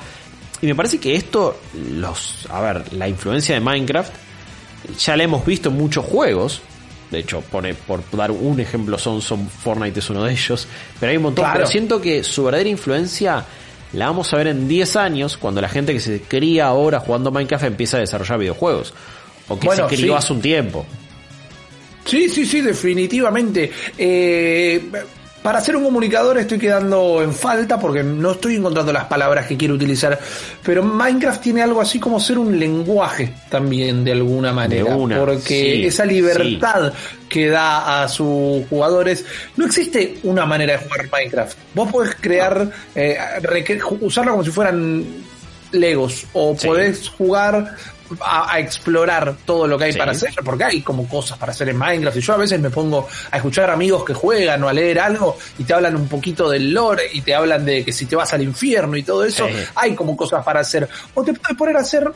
Y 0.61 0.67
me 0.67 0.75
parece 0.75 0.99
que 0.99 1.15
esto, 1.15 1.57
los, 1.95 2.47
a 2.51 2.61
ver, 2.61 2.93
la 2.93 3.09
influencia 3.09 3.55
de 3.55 3.61
Minecraft, 3.61 4.13
ya 4.99 5.17
la 5.17 5.25
hemos 5.25 5.45
visto 5.45 5.69
en 5.69 5.77
muchos 5.77 6.05
juegos. 6.05 6.63
De 7.11 7.21
hecho, 7.21 7.41
pone, 7.41 7.75
por 7.75 8.03
dar 8.13 8.31
un 8.31 8.61
ejemplo, 8.61 8.99
son, 8.99 9.23
son 9.23 9.49
Fortnite 9.49 10.01
es 10.01 10.11
uno 10.11 10.25
de 10.25 10.33
ellos. 10.33 10.67
Pero 10.99 11.11
hay 11.11 11.17
un 11.17 11.23
montón. 11.25 11.45
Claro. 11.45 11.59
Pero 11.61 11.67
siento 11.71 12.01
que 12.01 12.23
su 12.25 12.45
verdadera 12.45 12.69
influencia 12.71 13.45
la 13.93 14.07
vamos 14.07 14.33
a 14.33 14.37
ver 14.37 14.49
en 14.49 14.69
10 14.69 14.97
años, 14.97 15.37
cuando 15.37 15.61
la 15.61 15.69
gente 15.69 15.93
que 15.93 16.01
se 16.01 16.21
cría 16.21 16.67
ahora 16.67 17.01
jugando 17.01 17.31
Minecraft 17.31 17.65
empieza 17.65 17.97
a 17.97 18.01
desarrollar 18.01 18.39
videojuegos. 18.39 18.93
O 19.49 19.59
que 19.59 19.67
Bueno, 19.67 19.89
se 19.89 19.97
crió 19.97 20.13
sí. 20.13 20.19
hace 20.19 20.33
un 20.33 20.41
tiempo. 20.41 20.87
Sí, 22.05 22.29
sí, 22.29 22.47
sí, 22.47 22.61
definitivamente. 22.61 23.71
Eh, 23.97 24.83
para 25.49 25.63
ser 25.63 25.77
un 25.77 25.85
comunicador 25.85 26.37
estoy 26.37 26.59
quedando 26.59 27.23
en 27.23 27.33
falta 27.33 27.81
porque 27.81 28.03
no 28.03 28.33
estoy 28.33 28.57
encontrando 28.57 28.93
las 28.93 29.05
palabras 29.07 29.47
que 29.47 29.57
quiero 29.57 29.77
utilizar. 29.77 30.19
Pero 30.63 30.83
Minecraft 30.83 31.41
tiene 31.41 31.63
algo 31.63 31.81
así 31.81 31.99
como 31.99 32.21
ser 32.21 32.37
un 32.39 32.61
lenguaje 32.61 33.33
también 33.49 34.05
de 34.05 34.13
alguna 34.13 34.53
manera. 34.53 34.95
una, 34.95 35.19
porque 35.19 35.41
sí, 35.81 35.87
esa 35.87 36.05
libertad 36.05 36.93
que 37.31 37.49
da 37.49 38.03
a 38.03 38.09
sus 38.09 38.67
jugadores. 38.69 39.25
No 39.57 39.65
existe 39.65 40.19
una 40.25 40.45
manera 40.45 40.75
de 40.75 40.81
jugar 40.81 41.09
Minecraft. 41.11 41.57
Vos 41.73 41.91
podés 41.91 42.15
crear, 42.17 42.71
eh, 42.95 43.17
usarlo 44.01 44.33
como 44.33 44.45
si 44.45 44.51
fueran 44.51 45.03
Legos 45.73 46.27
o 46.35 46.55
Sí. 46.59 46.67
podés 46.67 47.09
jugar 47.09 47.75
a, 48.21 48.53
a 48.55 48.59
explorar 48.59 49.37
todo 49.45 49.67
lo 49.67 49.77
que 49.79 49.85
hay 49.85 49.93
Sí. 49.93 49.99
para 49.99 50.13
hacer, 50.13 50.31
porque 50.45 50.65
hay 50.65 50.81
como 50.83 51.09
cosas 51.09 51.39
para 51.39 51.53
hacer 51.53 51.69
en 51.69 51.77
Minecraft 51.77 52.17
y 52.17 52.21
yo 52.21 52.33
a 52.35 52.37
veces 52.39 52.61
me 52.61 52.71
pongo 52.71 53.07
a 53.31 53.37
escuchar 53.37 53.71
amigos 53.71 54.05
que 54.05 54.15
juegan 54.15 54.63
o 54.65 54.69
a 54.69 54.73
leer 54.73 54.99
algo 55.01 55.37
y 55.59 55.65
te 55.65 55.75
hablan 55.75 55.97
un 55.97 56.09
poquito 56.09 56.49
del 56.51 56.73
lore 56.73 57.05
y 57.13 57.21
te 57.23 57.35
hablan 57.35 57.65
de 57.65 57.85
que 57.85 57.93
si 57.93 58.07
te 58.07 58.17
vas 58.17 58.33
al 58.33 58.43
infierno 58.43 58.97
y 58.97 59.03
todo 59.03 59.25
eso, 59.25 59.47
Sí. 59.49 59.55
hay 59.75 59.95
como 59.95 60.17
cosas 60.17 60.45
para 60.45 60.61
hacer. 60.61 60.89
O 61.15 61.23
te 61.25 61.33
puedes 61.35 61.57
poner 61.57 61.77
a 61.77 61.81
hacer 61.81 62.11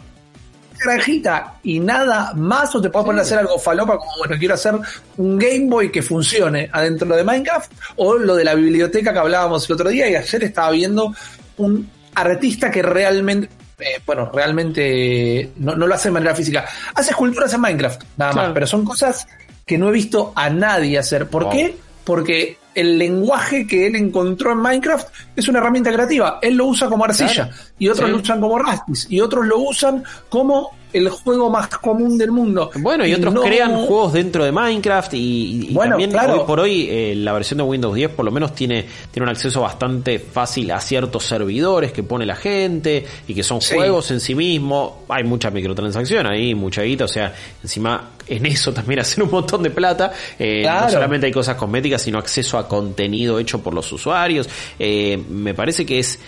granjita 0.84 1.54
y 1.62 1.78
nada 1.78 2.32
más 2.34 2.74
o 2.74 2.80
te 2.80 2.90
puedes 2.90 3.06
poner 3.06 3.20
a 3.20 3.22
hacer 3.22 3.38
algo 3.38 3.58
falopa 3.58 3.98
como 3.98 4.10
bueno 4.18 4.36
quiero 4.38 4.54
hacer 4.54 4.74
un 5.16 5.38
Game 5.38 5.66
Boy 5.68 5.92
que 5.92 6.02
funcione 6.02 6.68
adentro 6.72 7.14
de 7.14 7.22
Minecraft 7.22 7.70
o 7.96 8.14
lo 8.18 8.34
de 8.34 8.44
la 8.44 8.54
biblioteca 8.54 9.12
que 9.12 9.18
hablábamos 9.20 9.68
el 9.68 9.74
otro 9.74 9.90
día 9.90 10.08
y 10.10 10.16
ayer 10.16 10.42
estaba 10.44 10.70
viendo 10.72 11.14
un 11.58 11.88
artista 12.14 12.68
que 12.70 12.82
realmente 12.82 13.48
eh, 13.82 14.00
bueno, 14.06 14.30
realmente 14.32 15.50
no, 15.56 15.74
no 15.76 15.86
lo 15.86 15.94
hace 15.94 16.08
de 16.08 16.12
manera 16.12 16.34
física. 16.34 16.64
Hace 16.94 17.10
esculturas 17.10 17.52
en 17.52 17.60
Minecraft, 17.60 18.02
nada 18.16 18.32
más, 18.32 18.50
pero 18.54 18.66
son 18.66 18.84
cosas 18.84 19.26
que 19.66 19.78
no 19.78 19.88
he 19.88 19.92
visto 19.92 20.32
a 20.34 20.48
nadie 20.50 20.98
hacer. 20.98 21.28
¿Por 21.28 21.44
Wow. 21.44 21.52
qué? 21.52 21.76
Porque 22.04 22.58
el 22.74 22.98
lenguaje 22.98 23.66
que 23.66 23.86
él 23.86 23.96
encontró 23.96 24.52
en 24.52 24.58
Minecraft 24.58 25.08
es 25.36 25.46
una 25.48 25.58
herramienta 25.58 25.92
creativa. 25.92 26.38
Él 26.42 26.54
lo 26.56 26.66
usa 26.66 26.88
como 26.88 27.04
arcilla 27.04 27.44
Claro. 27.48 27.50
y 27.78 27.88
otros 27.88 28.06
Sí. 28.08 28.12
lo 28.16 28.22
usan 28.22 28.40
como 28.40 28.58
rastis 28.58 29.06
y 29.10 29.20
otros 29.20 29.46
lo 29.46 29.58
usan 29.58 30.02
como 30.28 30.70
el 30.92 31.08
juego 31.08 31.50
más 31.50 31.68
común 31.68 32.18
del 32.18 32.30
mundo. 32.32 32.70
Bueno, 32.80 33.06
y 33.06 33.14
otros 33.14 33.32
no- 33.34 33.42
crean 33.42 33.86
juegos 33.86 34.12
dentro 34.12 34.44
de 34.44 34.52
Minecraft 34.52 35.14
y, 35.14 35.18
y- 35.18 35.66
y 35.70 35.74
Bueno, 35.74 35.92
también 35.92 36.10
claro. 36.10 36.34
hoy 36.40 36.46
por 36.46 36.60
hoy 36.60 36.86
eh, 36.90 37.14
la 37.16 37.32
versión 37.32 37.58
de 37.58 37.64
Windows 37.64 37.94
10 37.94 38.10
por 38.10 38.24
lo 38.24 38.30
menos 38.30 38.54
tiene, 38.54 38.84
tiene 39.10 39.24
un 39.24 39.30
acceso 39.30 39.60
bastante 39.62 40.18
fácil 40.18 40.70
a 40.70 40.80
ciertos 40.80 41.24
servidores 41.24 41.92
que 41.92 42.02
pone 42.02 42.26
la 42.26 42.36
gente 42.36 43.04
y 43.26 43.34
que 43.34 43.42
son 43.42 43.60
Sí. 43.60 43.74
juegos 43.74 44.10
en 44.10 44.20
sí 44.20 44.34
mismo. 44.34 45.04
Hay 45.08 45.24
mucha 45.24 45.50
microtransacción 45.50 46.26
ahí, 46.26 46.54
mucha 46.54 46.82
guita, 46.82 47.04
o 47.04 47.08
sea, 47.08 47.34
encima 47.62 48.10
en 48.26 48.46
eso 48.46 48.72
también 48.72 49.00
hacen 49.00 49.24
un 49.24 49.30
montón 49.30 49.62
de 49.62 49.70
plata. 49.70 50.12
Eh, 50.38 50.60
Claro. 50.62 50.86
No 50.86 50.90
solamente 50.92 51.26
hay 51.26 51.32
cosas 51.32 51.56
cosméticas, 51.56 52.02
sino 52.02 52.18
acceso 52.18 52.58
a 52.58 52.68
contenido 52.68 53.38
hecho 53.38 53.60
por 53.62 53.74
los 53.74 53.90
usuarios. 53.92 54.48
Eh, 54.78 55.20
me 55.30 55.54
parece 55.54 55.84
que 55.86 55.98
es 55.98 56.18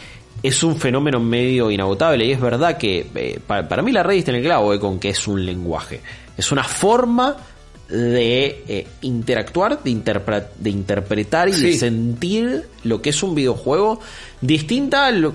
es 0.44 0.62
un 0.62 0.76
fenómeno 0.76 1.18
medio 1.18 1.70
inagotable 1.70 2.24
y 2.26 2.30
es 2.32 2.40
verdad 2.40 2.76
que 2.78 3.06
eh, 3.14 3.40
para, 3.44 3.66
para 3.68 3.82
mí 3.82 3.90
la 3.90 4.02
red 4.02 4.16
está 4.18 4.30
en 4.30 4.36
el 4.36 4.44
clavo 4.44 4.72
eh, 4.74 4.78
con 4.78 5.00
que 5.00 5.08
es 5.08 5.26
un 5.26 5.44
lenguaje. 5.44 6.00
Es 6.36 6.52
una 6.52 6.62
forma 6.62 7.36
de 7.88 8.62
eh, 8.68 8.86
interactuar, 9.02 9.82
de, 9.82 9.90
interpre- 9.90 10.46
de 10.58 10.70
interpretar 10.70 11.48
y 11.48 11.52
de 11.52 11.56
sentir 11.78 12.62
lo 12.84 13.00
que 13.02 13.10
es 13.10 13.22
un 13.22 13.34
videojuego 13.34 14.00
distinta 14.40 15.06
al- 15.06 15.32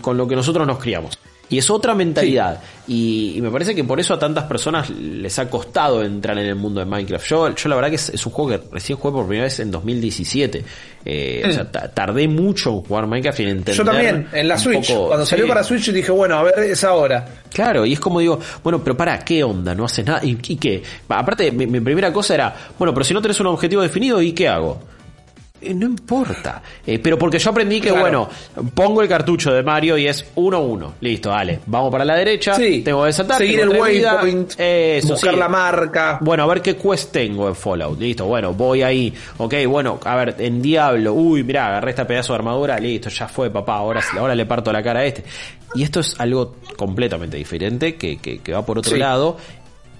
con 0.00 0.16
lo 0.16 0.26
que 0.26 0.36
nosotros 0.36 0.66
nos 0.66 0.78
criamos. 0.78 1.18
Y 1.48 1.58
es 1.58 1.70
otra 1.70 1.94
mentalidad. 1.94 2.60
Y, 2.88 3.34
y 3.36 3.40
me 3.40 3.50
parece 3.52 3.72
que 3.72 3.84
por 3.84 4.00
eso 4.00 4.14
a 4.14 4.18
tantas 4.18 4.44
personas 4.44 4.90
les 4.90 5.38
ha 5.38 5.48
costado 5.48 6.02
entrar 6.02 6.36
en 6.38 6.46
el 6.46 6.56
mundo 6.56 6.80
de 6.80 6.86
Minecraft. 6.86 7.24
Yo, 7.24 7.54
yo 7.54 7.68
la 7.68 7.76
verdad 7.76 7.90
que 7.90 7.94
es, 7.96 8.08
es 8.08 8.26
un 8.26 8.32
juego 8.32 8.50
que 8.50 8.68
recién 8.72 8.98
jugué 8.98 9.12
por 9.12 9.26
primera 9.26 9.44
vez 9.44 9.60
en 9.60 9.70
2017. 9.70 10.64
Eh, 11.04 11.42
O 11.48 11.52
sea, 11.52 11.70
ta- 11.70 11.88
tardé 11.92 12.26
mucho 12.26 12.70
en 12.70 12.80
jugar 12.82 13.06
Minecraft 13.06 13.38
y 13.38 13.42
en 13.44 13.48
entender. 13.50 13.74
Yo 13.76 13.84
también, 13.84 14.26
en 14.32 14.48
la 14.48 14.58
Switch. 14.58 14.88
poco- 14.92 15.06
Cuando 15.06 15.24
salió 15.24 15.44
sí. 15.44 15.48
para 15.48 15.62
Switch 15.62 15.92
dije, 15.92 16.10
bueno, 16.10 16.34
a 16.36 16.42
ver, 16.42 16.58
es 16.58 16.82
ahora. 16.82 17.24
Claro, 17.52 17.86
y 17.86 17.92
es 17.92 18.00
como 18.00 18.18
digo, 18.18 18.40
bueno, 18.64 18.82
pero 18.82 18.96
para, 18.96 19.18
¿qué 19.20 19.44
onda? 19.44 19.72
No 19.74 19.84
haces 19.84 20.04
nada. 20.04 20.20
¿Y, 20.24 20.36
y 20.48 20.56
qué? 20.56 20.82
Aparte, 21.08 21.52
mi, 21.52 21.66
mi 21.66 21.78
primera 21.80 22.12
cosa 22.12 22.34
era, 22.34 22.54
bueno, 22.76 22.92
pero 22.92 23.04
si 23.04 23.14
no 23.14 23.22
tenés 23.22 23.38
un 23.38 23.46
objetivo 23.46 23.82
definido, 23.82 24.20
¿y 24.20 24.32
qué 24.32 24.48
hago? 24.48 24.80
Eh, 25.60 25.72
no 25.74 25.86
importa. 25.86 26.62
Eh, 26.86 26.98
pero 26.98 27.18
porque 27.18 27.38
yo 27.38 27.50
aprendí 27.50 27.80
que, 27.80 27.88
Claro. 27.88 28.00
bueno, 28.02 28.28
pongo 28.74 29.00
el 29.02 29.08
cartucho 29.08 29.52
de 29.52 29.62
Mario 29.62 29.96
y 29.98 30.06
es 30.06 30.24
1-1. 30.34 30.92
Listo, 31.00 31.30
dale. 31.30 31.60
Vamos 31.66 31.90
para 31.90 32.04
la 32.04 32.14
derecha. 32.14 32.54
Sí. 32.54 32.82
Tengo 32.82 33.00
que 33.02 33.06
desatar. 33.06 33.38
Seguir 33.38 33.60
el 33.60 33.68
waypoint, 33.70 34.52
Eso, 34.58 35.08
buscar 35.14 35.32
sí. 35.34 35.40
la 35.40 35.48
marca. 35.48 36.18
Bueno, 36.20 36.42
a 36.44 36.46
ver 36.46 36.60
qué 36.62 36.76
quest 36.76 37.10
tengo 37.12 37.48
en 37.48 37.54
Fallout. 37.54 37.98
Listo, 37.98 38.26
bueno, 38.26 38.52
voy 38.52 38.82
ahí. 38.82 39.12
Ok, 39.38 39.54
bueno, 39.66 39.98
a 40.04 40.16
ver, 40.16 40.36
en 40.38 40.60
Diablo. 40.60 41.14
Uy, 41.14 41.42
mirá, 41.42 41.68
agarré 41.68 41.90
este 41.90 42.04
pedazo 42.04 42.32
de 42.34 42.38
armadura. 42.38 42.78
Listo, 42.78 43.08
ya 43.08 43.26
fue, 43.26 43.50
papá. 43.50 43.76
Ahora, 43.76 44.00
ahora 44.18 44.34
le 44.34 44.44
parto 44.46 44.72
la 44.72 44.82
cara 44.82 45.00
a 45.00 45.04
este. 45.04 45.24
Y 45.74 45.82
esto 45.82 46.00
es 46.00 46.14
algo 46.18 46.56
completamente 46.76 47.36
diferente 47.36 47.96
que, 47.96 48.18
que, 48.18 48.38
que 48.38 48.52
va 48.52 48.64
por 48.64 48.78
otro 48.78 48.92
Sí. 48.92 48.98
lado. 48.98 49.36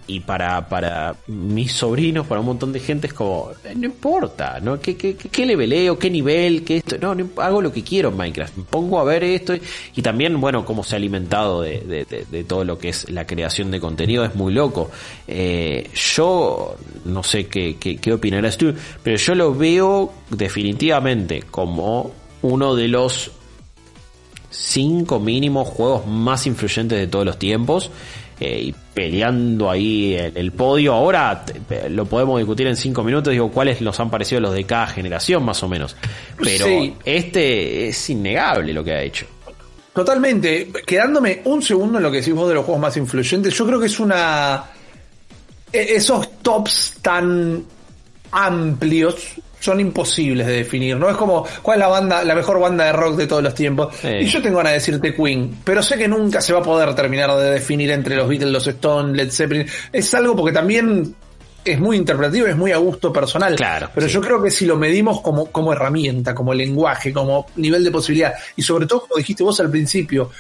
Y 0.07 0.21
para, 0.21 0.69
para 0.69 1.17
mis 1.27 1.73
sobrinos, 1.73 2.27
para 2.27 2.41
un 2.41 2.47
montón 2.47 2.73
de 2.73 2.81
gente, 2.81 3.09
es 3.09 3.13
como, 3.13 3.51
no 3.75 3.87
importa, 3.87 4.61
¿no? 4.61 4.81
¿Qué, 4.81 4.97
qué, 4.97 5.17
qué, 5.17 5.29
qué 5.29 5.47
leveleo? 5.47 5.99
¿Qué 5.99 6.11
nivel? 6.11 6.65
¿Qué 6.65 6.79
esto? 6.79 6.97
No, 6.99 7.15
no, 7.15 7.29
hago 7.39 7.61
lo 7.61 7.73
que 7.73 7.83
quiero 7.83 8.11
en 8.11 8.17
Minecraft. 8.17 8.59
Pongo 8.71 9.01
a 9.01 9.05
ver 9.05 9.25
esto 9.25 9.55
y 9.95 10.03
también, 10.03 10.41
bueno, 10.41 10.65
cómo 10.65 10.85
se 10.85 10.95
ha 10.95 10.99
alimentado 10.99 11.63
de, 11.63 11.81
de, 11.81 12.05
de, 12.05 12.25
de 12.31 12.45
todo 12.45 12.65
lo 12.65 12.79
que 12.79 12.91
es 12.91 13.11
la 13.11 13.27
creación 13.27 13.71
de 13.71 13.81
contenido 13.81 14.25
es 14.25 14.35
muy 14.35 14.53
loco. 14.53 14.91
Eh, 15.27 15.91
yo 15.95 16.77
no 17.05 17.23
sé 17.23 17.47
qué, 17.47 17.77
qué, 17.79 17.97
qué 17.97 18.13
opinarás 18.13 18.57
tú, 18.57 18.73
pero 19.03 19.17
yo 19.17 19.35
lo 19.35 19.55
veo 19.55 20.13
definitivamente 20.31 21.43
como 21.51 22.13
uno 22.43 22.75
de 22.77 22.89
los 22.89 23.33
cinco 24.51 25.21
mínimos 25.21 25.69
juegos 25.69 26.07
más 26.07 26.47
influyentes 26.47 26.99
de 26.99 27.07
todos 27.07 27.27
los 27.27 27.39
tiempos. 27.39 27.91
Eh, 28.39 28.61
y 28.65 28.75
peleando 28.93 29.71
ahí 29.71 30.15
el, 30.15 30.37
el 30.37 30.53
podio. 30.53 30.93
Ahora 30.93 31.43
te- 31.45 31.89
lo 31.89 32.05
podemos 32.05 32.39
discutir 32.39 32.67
en 32.67 32.77
cinco 32.77 33.03
minutos. 33.03 33.33
Digo, 33.33 33.51
cuáles 33.51 33.81
nos 33.81 33.99
han 33.99 34.11
parecido 34.11 34.41
los 34.43 34.53
de 34.53 34.65
cada 34.65 34.87
generación, 34.89 35.43
más 35.43 35.63
o 35.63 35.69
menos. 35.69 35.97
Pero 36.43 36.67
Sí. 36.67 36.95
este 37.05 37.89
es 37.89 38.11
innegable 38.11 38.75
lo 38.75 38.85
que 38.85 38.93
ha 38.93 39.03
hecho. 39.03 39.25
Totalmente. 39.95 40.71
Quedándome 40.87 41.41
un 41.47 41.63
segundo 41.63 41.97
en 41.97 42.03
lo 42.05 42.11
que 42.11 42.19
decís 42.19 42.35
vos 42.35 42.47
de 42.49 42.55
los 42.57 42.65
juegos 42.67 42.83
más 42.83 42.97
influyentes, 42.99 43.55
yo 43.55 43.67
creo 43.67 43.81
que 43.81 43.87
es 43.87 43.99
una. 43.99 44.65
e- 45.73 45.95
Esos 45.97 46.39
tops 46.43 46.99
tan 47.01 47.65
amplios 48.33 49.17
son 49.67 49.81
imposibles 49.81 50.47
de 50.47 50.53
definir, 50.55 50.97
¿no? 50.97 51.11
Es 51.11 51.17
como, 51.17 51.45
¿cuál 51.61 51.79
es 51.79 51.81
la 51.81 51.89
banda, 51.89 52.25
la 52.25 52.35
mejor 52.37 52.61
banda 52.61 52.85
de 52.85 52.93
rock 52.93 53.17
de 53.17 53.27
todos 53.27 53.43
los 53.43 53.55
tiempos? 53.55 53.95
Sí. 54.01 54.09
Y 54.09 54.27
yo 54.27 54.41
tengo 54.41 54.59
ganas 54.59 54.73
de 54.73 54.79
decirte 54.79 55.15
Queen, 55.15 55.59
pero 55.65 55.83
sé 55.83 55.99
que 55.99 56.07
nunca 56.07 56.41
se 56.41 56.53
va 56.53 56.61
a 56.61 56.63
poder 56.63 56.95
terminar 56.95 57.37
de 57.37 57.51
definir 57.51 57.91
entre 57.91 58.15
los 58.15 58.29
Beatles, 58.29 58.53
los 58.53 58.67
Stones, 58.67 59.17
Led 59.17 59.31
Zeppelin. 59.31 59.67
Es 59.93 60.15
algo 60.15 60.37
porque 60.37 60.53
también 60.53 61.15
es 61.65 61.81
muy 61.81 61.97
interpretativo, 61.97 62.47
es 62.47 62.57
muy 62.57 62.71
a 62.71 62.77
gusto 62.77 63.13
personal. 63.13 63.57
Claro, 63.57 63.91
Pero 63.93 64.07
sí. 64.07 64.15
yo 64.15 64.21
creo 64.21 64.41
que 64.41 64.53
si 64.53 64.67
lo 64.67 64.77
medimos 64.77 65.21
como, 65.21 65.47
como 65.47 65.73
herramienta, 65.73 66.33
como 66.33 66.55
lenguaje, 66.55 67.13
como 67.13 67.47
nivel 67.57 67.83
de 67.83 67.91
posibilidad, 67.91 68.35
y 68.55 68.63
sobre 68.63 68.87
todo, 68.87 69.01
como 69.01 69.17
dijiste 69.17 69.43
vos 69.43 69.59
al 69.59 69.71
principio, 69.71 70.31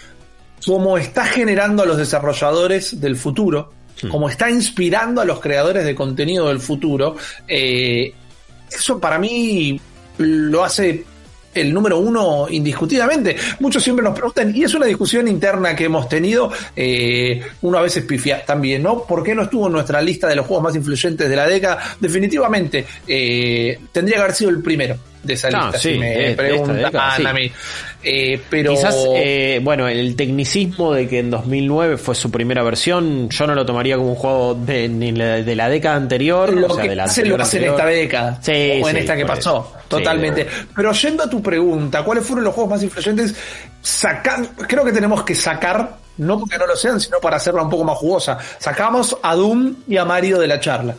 como 0.64 0.96
está 0.96 1.24
generando 1.24 1.82
a 1.82 1.86
los 1.86 1.96
desarrolladores 1.96 3.00
del 3.00 3.16
futuro, 3.16 3.72
como 4.10 4.28
está 4.28 4.50
inspirando 4.50 5.20
a 5.20 5.24
los 5.24 5.40
creadores 5.40 5.84
de 5.84 5.94
contenido 5.94 6.48
del 6.48 6.60
futuro, 6.60 7.16
eh, 7.48 8.12
eso 8.70 8.98
para 8.98 9.18
mí 9.18 9.80
lo 10.18 10.64
hace 10.64 11.04
el 11.56 11.72
número 11.72 11.98
uno 11.98 12.46
indiscutidamente. 12.50 13.36
Muchos 13.60 13.82
siempre 13.82 14.04
nos 14.04 14.14
preguntan, 14.14 14.54
y 14.54 14.64
es 14.64 14.74
una 14.74 14.86
discusión 14.86 15.26
interna 15.26 15.74
que 15.74 15.84
hemos 15.84 16.08
tenido, 16.08 16.52
eh, 16.74 17.40
uno 17.62 17.78
a 17.78 17.82
veces 17.82 18.04
también, 18.46 18.82
¿no? 18.82 19.02
¿Por 19.04 19.22
qué 19.22 19.34
no 19.34 19.42
estuvo 19.42 19.66
en 19.66 19.72
nuestra 19.72 20.00
lista 20.02 20.28
de 20.28 20.36
los 20.36 20.46
juegos 20.46 20.64
más 20.64 20.76
influyentes 20.76 21.28
de 21.28 21.36
la 21.36 21.46
década? 21.46 21.96
Definitivamente, 21.98 22.84
eh, 23.06 23.78
tendría 23.90 24.16
que 24.16 24.22
haber 24.22 24.34
sido 24.34 24.50
el 24.50 24.62
primero 24.62 24.96
de 25.22 25.34
esa 25.34 25.48
Ah, 25.52 25.64
lista, 25.64 25.78
sí, 25.78 25.92
si 25.94 25.98
me 25.98 26.34
preguntan 26.36 26.76
década, 26.76 27.16
sí. 27.16 27.26
a 27.26 27.32
mí. 27.32 27.50
Eh, 28.08 28.40
pero 28.48 28.70
Quizás, 28.70 28.94
eh, 29.16 29.60
bueno, 29.64 29.88
el 29.88 30.14
tecnicismo 30.14 30.92
de 30.94 31.08
que 31.08 31.18
en 31.18 31.30
2009 31.30 31.96
fue 31.96 32.14
su 32.14 32.30
primera 32.30 32.62
versión, 32.62 33.28
yo 33.30 33.46
no 33.48 33.54
lo 33.56 33.66
tomaría 33.66 33.96
como 33.96 34.10
un 34.10 34.14
juego 34.14 34.54
de, 34.54 34.88
ni 34.88 35.10
la- 35.10 35.42
de 35.42 35.56
la 35.56 35.68
década 35.68 35.96
anterior, 35.96 36.52
lo 36.52 36.68
o 36.68 36.74
sea, 36.74 36.82
que 36.84 36.90
de 36.90 36.96
la 36.96 37.04
hace 37.04 37.24
lo 37.24 37.34
anterior 37.34 37.36
que 37.36 37.42
hace 37.42 37.58
en 37.58 37.72
esta 37.72 37.86
década 37.86 38.38
Sí, 38.42 38.80
o 38.84 38.88
en 38.88 38.96
esta 38.98 39.16
que 39.16 39.26
pasó 39.26 39.40
eso. 39.72 39.72
totalmente 39.88 40.46
pero 40.74 40.92
yendo 40.92 41.24
a 41.24 41.30
tu 41.30 41.42
pregunta 41.42 42.04
cuáles 42.04 42.24
fueron 42.24 42.44
los 42.44 42.54
juegos 42.54 42.70
más 42.70 42.82
influyentes 42.84 43.34
sacan 43.82 44.46
creo 44.68 44.84
que 44.84 44.92
tenemos 44.92 45.22
que 45.24 45.34
sacar 45.34 45.96
no 46.18 46.38
porque 46.38 46.58
no 46.58 46.66
lo 46.66 46.76
sean 46.76 47.00
sino 47.00 47.18
para 47.18 47.36
hacerla 47.38 47.62
un 47.62 47.70
poco 47.70 47.82
más 47.84 47.96
jugosa 47.98 48.38
sacamos 48.58 49.16
a 49.22 49.34
Doom 49.34 49.74
y 49.88 49.96
a 49.96 50.04
Mario 50.04 50.38
de 50.38 50.46
la 50.46 50.60
charla 50.60 50.94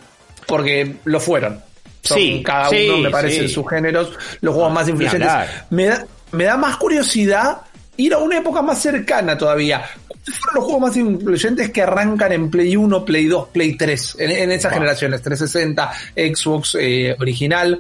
porque 0.46 0.98
lo 1.06 1.20
fueron 1.20 1.62
Son 2.08 2.18
Sí, 2.18 2.42
cada 2.44 2.70
sí, 2.70 2.88
uno 2.90 2.98
me 3.00 3.10
parece 3.10 3.36
sí. 3.38 3.44
en 3.46 3.50
sus 3.50 3.70
géneros 3.70 4.12
los 4.42 4.54
juegos 4.54 4.74
más 4.74 4.86
ni 4.86 4.92
influyentes 4.92 5.32
me 5.70 5.86
da 5.86 6.06
me 6.32 6.44
da 6.46 6.58
más 6.58 6.78
curiosidad 6.78 7.62
ir 7.98 8.14
a 8.14 8.18
una 8.20 8.38
época 8.38 8.62
más 8.62 8.82
cercana 8.82 9.38
todavía 9.38 9.84
¿Cuáles 10.08 10.42
fueron 10.42 10.56
los 10.56 10.64
juegos 10.66 10.82
más 10.82 10.98
influyentes 10.98 11.70
que 11.72 11.82
arrancan 11.82 12.32
en 12.34 12.50
Play 12.52 12.76
1, 12.76 13.06
Play 13.06 13.28
2, 13.28 13.48
Play 13.48 13.78
3? 13.78 14.16
En, 14.20 14.32
en 14.32 14.52
esas 14.52 14.72
Wow. 14.74 14.80
generaciones, 14.82 15.22
360, 15.22 15.92
Xbox 16.16 16.76
eh, 16.82 17.16
original. 17.18 17.80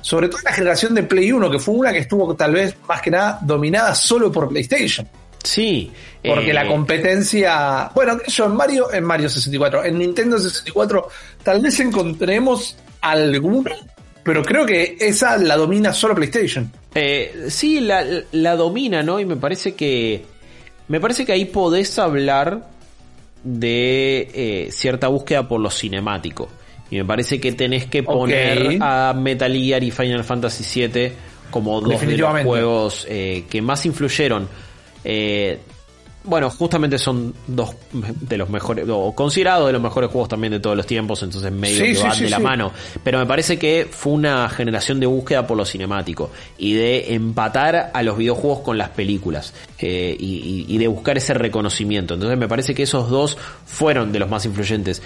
Sobre 0.00 0.28
todo 0.28 0.38
en 0.38 0.44
la 0.44 0.52
generación 0.52 0.94
de 0.94 1.02
Play 1.02 1.30
1, 1.30 1.50
que 1.50 1.58
fue 1.58 1.74
una 1.74 1.92
que 1.92 1.98
estuvo 1.98 2.34
tal 2.34 2.52
vez 2.54 2.74
más 2.88 3.02
que 3.02 3.10
nada 3.10 3.38
dominada 3.42 3.94
solo 3.94 4.32
por 4.32 4.48
PlayStation. 4.48 5.06
Sí. 5.42 5.92
Porque 6.24 6.52
eh, 6.52 6.54
la 6.54 6.66
competencia. 6.66 7.90
Bueno, 7.94 8.18
yo 8.28 8.46
en 8.46 8.56
Mario, 8.56 8.90
en 8.90 9.04
Mario 9.04 9.28
64, 9.28 9.84
en 9.84 9.98
Nintendo 9.98 10.38
64, 10.38 11.08
tal 11.42 11.60
vez 11.60 11.78
encontremos 11.80 12.76
alguna, 13.10 13.72
pero 14.22 14.42
creo 14.42 14.66
que 14.66 14.96
esa 14.98 15.36
la 15.36 15.56
domina 15.56 15.92
solo 15.92 16.14
PlayStation. 16.14 16.70
Eh, 16.94 17.46
sí, 17.48 17.80
la, 17.80 18.04
la 18.32 18.56
domina, 18.56 19.02
¿no? 19.02 19.20
Y 19.20 19.24
me 19.24 19.36
parece 19.36 19.74
que. 19.74 20.24
Me 20.88 21.00
parece 21.00 21.24
que 21.24 21.32
ahí 21.32 21.46
podés 21.46 21.98
hablar 21.98 22.68
de 23.42 24.30
eh, 24.34 24.68
cierta 24.70 25.08
búsqueda 25.08 25.46
por 25.46 25.60
lo 25.60 25.70
cinemático. 25.70 26.48
Y 26.90 26.96
me 26.96 27.04
parece 27.04 27.40
que 27.40 27.52
tenés 27.52 27.86
que 27.86 28.02
poner 28.02 28.78
a 28.80 29.14
Metal 29.16 29.52
Gear 29.52 29.82
y 29.82 29.90
Final 29.90 30.24
Fantasy 30.24 30.86
VII 30.86 31.12
como 31.50 31.80
dos 31.80 32.00
de 32.00 32.16
los 32.18 32.42
juegos 32.42 33.06
eh, 33.08 33.44
que 33.48 33.62
más 33.62 33.84
influyeron. 33.86 34.48
Eh, 35.04 35.58
bueno, 36.24 36.48
justamente 36.50 36.98
son 36.98 37.34
dos 37.46 37.74
de 37.92 38.36
los 38.38 38.48
mejores, 38.48 38.86
o 38.88 39.14
considerados 39.14 39.66
de 39.66 39.74
los 39.74 39.82
mejores 39.82 40.10
juegos 40.10 40.28
también 40.28 40.52
de 40.52 40.60
todos 40.60 40.76
los 40.76 40.86
tiempos, 40.86 41.22
entonces 41.22 41.52
medio 41.52 41.76
Sí, 41.78 41.90
que 41.92 41.94
sí, 41.96 42.02
van 42.02 42.14
sí, 42.16 42.24
de 42.24 42.30
la 42.30 42.38
mano. 42.38 42.72
Pero 43.02 43.18
me 43.18 43.26
parece 43.26 43.58
que 43.58 43.86
fue 43.90 44.12
una 44.14 44.48
generación 44.48 45.00
de 45.00 45.06
búsqueda 45.06 45.46
por 45.46 45.56
lo 45.56 45.64
cinemático 45.64 46.30
y 46.58 46.72
de 46.74 47.14
empatar 47.14 47.90
a 47.92 48.02
los 48.02 48.16
videojuegos 48.16 48.60
con 48.60 48.78
las 48.78 48.88
películas 48.90 49.52
eh, 49.78 50.16
y, 50.18 50.64
y- 50.68 50.74
y 50.74 50.78
de 50.78 50.88
buscar 50.88 51.16
ese 51.18 51.34
reconocimiento. 51.34 52.14
Entonces 52.14 52.38
me 52.38 52.48
parece 52.48 52.74
que 52.74 52.84
esos 52.84 53.10
dos 53.10 53.36
fueron 53.66 54.10
de 54.12 54.18
los 54.18 54.30
más 54.30 54.44
influyentes. 54.46 55.02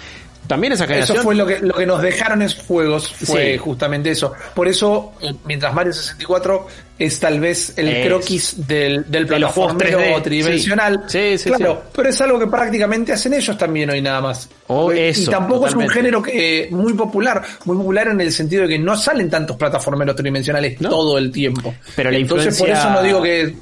También 0.47 0.73
esa 0.73 0.87
generación... 0.87 1.17
Eso 1.17 1.23
fue 1.23 1.35
lo 1.35 1.45
que, 1.45 1.59
lo 1.59 1.73
que 1.75 1.85
nos 1.85 2.01
dejaron 2.01 2.41
esos 2.41 2.65
juegos, 2.65 3.07
fue 3.07 3.53
Sí. 3.53 3.57
justamente 3.59 4.09
eso. 4.11 4.33
Por 4.55 4.67
eso, 4.67 5.13
eh, 5.21 5.31
mientras 5.45 5.73
Mario 5.73 5.93
64 5.93 6.67
es 6.97 7.19
tal 7.19 7.39
vez 7.39 7.73
el 7.77 7.87
Es. 7.87 8.07
croquis 8.07 8.67
del, 8.67 9.09
del 9.09 9.27
plataformero 9.27 9.99
3D, 9.99 10.21
tridimensional. 10.23 11.03
sí. 11.07 11.19
Sí, 11.31 11.37
sí, 11.37 11.49
claro, 11.51 11.83
pero 11.95 12.09
es 12.09 12.19
algo 12.21 12.39
que 12.39 12.47
prácticamente 12.47 13.13
hacen 13.13 13.33
ellos 13.35 13.55
también 13.57 13.89
hoy 13.91 14.01
nada 14.01 14.21
más. 14.21 14.49
Oh, 14.67 14.91
y 14.91 14.99
eso, 14.99 15.29
tampoco 15.29 15.67
es 15.67 15.75
un 15.75 15.87
género 15.87 16.21
que 16.21 16.67
muy 16.71 16.93
popular, 16.93 17.41
muy 17.65 17.77
popular 17.77 18.07
en 18.07 18.19
el 18.21 18.31
sentido 18.31 18.63
de 18.63 18.69
que 18.69 18.79
no 18.79 18.97
salen 18.97 19.29
tantos 19.29 19.55
plataformeros 19.55 20.15
tridimensionales 20.15 20.81
No. 20.81 20.89
todo 20.89 21.17
el 21.19 21.31
tiempo. 21.31 21.73
Pero 21.95 22.09
la 22.11 22.17
Entonces 22.17 22.57
por 22.57 22.67
influencia- 22.69 22.89
eso 22.89 22.99
no 22.99 23.03
digo 23.03 23.21
que 23.21 23.55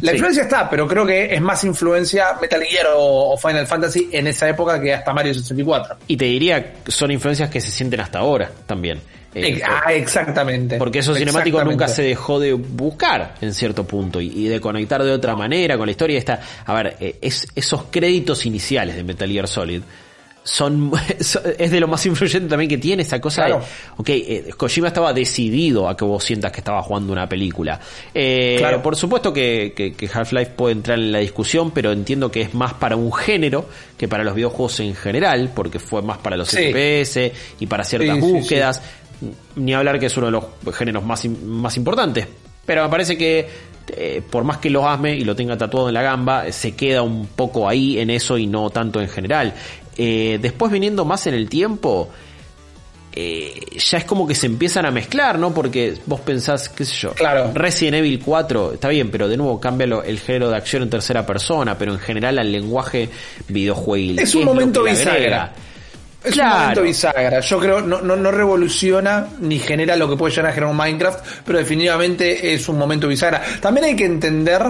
la 0.00 0.10
Sí. 0.10 0.16
influencia 0.16 0.42
está, 0.44 0.68
pero 0.70 0.86
creo 0.86 1.04
que 1.06 1.34
es 1.34 1.40
más 1.40 1.62
influencia 1.64 2.26
Metal 2.40 2.62
Gear 2.62 2.86
o, 2.96 3.32
o 3.32 3.36
Final 3.36 3.66
Fantasy 3.66 4.08
en 4.12 4.26
esa 4.26 4.48
época 4.48 4.80
que 4.80 4.94
hasta 4.94 5.12
Mario 5.12 5.34
64. 5.34 5.96
Y 6.06 6.16
te 6.16 6.24
diría, 6.26 6.74
que 6.84 6.90
son 6.90 7.10
influencias 7.10 7.50
que 7.50 7.60
se 7.60 7.70
sienten 7.70 8.00
hasta 8.00 8.18
ahora 8.18 8.50
también. 8.66 8.98
Eh, 9.34 9.58
Eh, 9.58 9.62
ah, 9.62 9.92
exactamente. 9.92 10.78
Porque 10.78 11.00
eso 11.00 11.14
cinemático 11.14 11.62
nunca 11.62 11.86
se 11.86 12.02
dejó 12.02 12.40
de 12.40 12.54
buscar 12.54 13.34
en 13.42 13.52
cierto 13.52 13.84
punto 13.86 14.20
y, 14.20 14.28
y 14.28 14.48
de 14.48 14.58
conectar 14.60 15.02
de 15.02 15.12
otra 15.12 15.36
manera 15.36 15.76
con 15.76 15.86
la 15.86 15.90
historia. 15.92 16.18
Está, 16.18 16.40
a 16.64 16.74
ver, 16.74 16.96
eh, 16.98 17.18
es, 17.20 17.46
esos 17.54 17.84
créditos 17.90 18.46
iniciales 18.46 18.96
de 18.96 19.04
Metal 19.04 19.28
Gear 19.30 19.46
Solid 19.46 19.82
son 20.48 20.90
es 21.58 21.70
de 21.70 21.80
lo 21.80 21.88
más 21.88 22.04
influyente 22.06 22.48
también 22.48 22.68
que 22.70 22.78
tiene 22.78 23.02
esa 23.02 23.20
cosa 23.20 23.44
Claro. 23.46 23.60
de, 23.60 23.64
ok, 23.98 24.08
eh, 24.08 24.50
Kojima 24.56 24.88
estaba 24.88 25.12
decidido 25.12 25.88
a 25.88 25.96
que 25.96 26.04
vos 26.04 26.24
sientas 26.24 26.50
que 26.52 26.60
estaba 26.60 26.82
jugando 26.82 27.12
una 27.12 27.28
película. 27.28 27.78
Eh, 28.14 28.56
Claro. 28.58 28.82
Por 28.82 28.96
supuesto 28.96 29.32
que, 29.32 29.72
que- 29.76 29.92
que 29.92 30.08
Half-Life 30.12 30.52
puede 30.56 30.72
entrar 30.72 30.98
en 30.98 31.12
la 31.12 31.18
discusión, 31.18 31.70
pero 31.70 31.92
entiendo 31.92 32.30
que 32.30 32.40
es 32.42 32.54
más 32.54 32.72
para 32.74 32.96
un 32.96 33.12
género 33.12 33.66
que 33.98 34.08
para 34.08 34.24
los 34.24 34.34
videojuegos 34.34 34.80
en 34.80 34.94
general, 34.94 35.50
porque 35.54 35.78
fue 35.78 36.00
más 36.02 36.18
para 36.18 36.36
los 36.36 36.48
Sí. 36.48 36.70
FPS 36.72 37.32
y 37.60 37.66
para 37.66 37.84
ciertas 37.84 38.14
Sí, 38.16 38.20
sí, 38.22 38.26
sí. 38.26 38.32
búsquedas 38.32 38.82
ni 39.56 39.74
hablar 39.74 39.98
que 39.98 40.06
es 40.06 40.16
uno 40.16 40.26
de 40.26 40.32
los 40.32 40.44
géneros 40.76 41.04
más, 41.04 41.24
más 41.26 41.76
importantes. 41.76 42.26
Pero 42.64 42.82
me 42.84 42.88
parece 42.88 43.18
que 43.18 43.48
eh, 43.96 44.22
por 44.30 44.44
más 44.44 44.58
que 44.58 44.68
lo 44.68 44.86
asme 44.86 45.16
y 45.16 45.24
lo 45.24 45.34
tenga 45.34 45.56
tatuado 45.56 45.88
en 45.88 45.94
la 45.94 46.02
gamba, 46.02 46.52
se 46.52 46.76
queda 46.76 47.00
un 47.02 47.26
poco 47.26 47.66
ahí 47.68 47.98
en 47.98 48.10
eso 48.10 48.36
y 48.36 48.46
no 48.46 48.68
tanto 48.68 49.00
en 49.00 49.08
general. 49.08 49.54
Eh, 49.98 50.38
después 50.40 50.70
viniendo 50.72 51.04
más 51.04 51.26
en 51.26 51.34
el 51.34 51.48
tiempo, 51.48 52.08
eh, 53.12 53.52
ya 53.76 53.98
es 53.98 54.04
como 54.04 54.28
que 54.28 54.34
se 54.36 54.46
empiezan 54.46 54.86
a 54.86 54.92
mezclar, 54.92 55.38
¿no? 55.38 55.52
Porque 55.52 55.94
vos 56.06 56.20
pensás, 56.20 56.68
qué 56.68 56.84
sé 56.84 56.94
yo, 56.94 57.12
Claro. 57.14 57.50
Resident 57.52 57.96
Evil 57.96 58.22
4, 58.24 58.74
está 58.74 58.88
bien, 58.88 59.10
pero 59.10 59.26
de 59.28 59.36
nuevo 59.36 59.58
cambia 59.58 59.86
el 60.04 60.20
género 60.20 60.50
de 60.50 60.56
acción 60.56 60.84
en 60.84 60.90
tercera 60.90 61.26
persona, 61.26 61.76
pero 61.76 61.92
en 61.92 61.98
general 61.98 62.38
al 62.38 62.52
lenguaje 62.52 63.08
videojueguil. 63.48 64.20
Es 64.20 64.32
¿qué 64.32 64.38
un 64.38 64.44
momento 64.44 64.84
bisagra. 64.84 65.52
Es 66.22 66.32
Claro. 66.34 66.50
un 66.54 66.60
momento 66.60 66.82
bisagra. 66.82 67.40
Yo 67.40 67.58
creo 67.58 67.80
no, 67.80 68.00
no, 68.02 68.14
no 68.14 68.30
revoluciona 68.30 69.28
ni 69.40 69.58
genera 69.58 69.96
lo 69.96 70.08
que 70.08 70.16
puede 70.16 70.32
llegar 70.34 70.50
a 70.50 70.54
generar 70.54 70.70
un 70.70 70.76
Minecraft, 70.76 71.24
pero 71.44 71.58
definitivamente 71.58 72.54
es 72.54 72.68
un 72.68 72.78
momento 72.78 73.08
bisagra. 73.08 73.42
También 73.60 73.86
hay 73.86 73.96
que 73.96 74.04
entender 74.04 74.62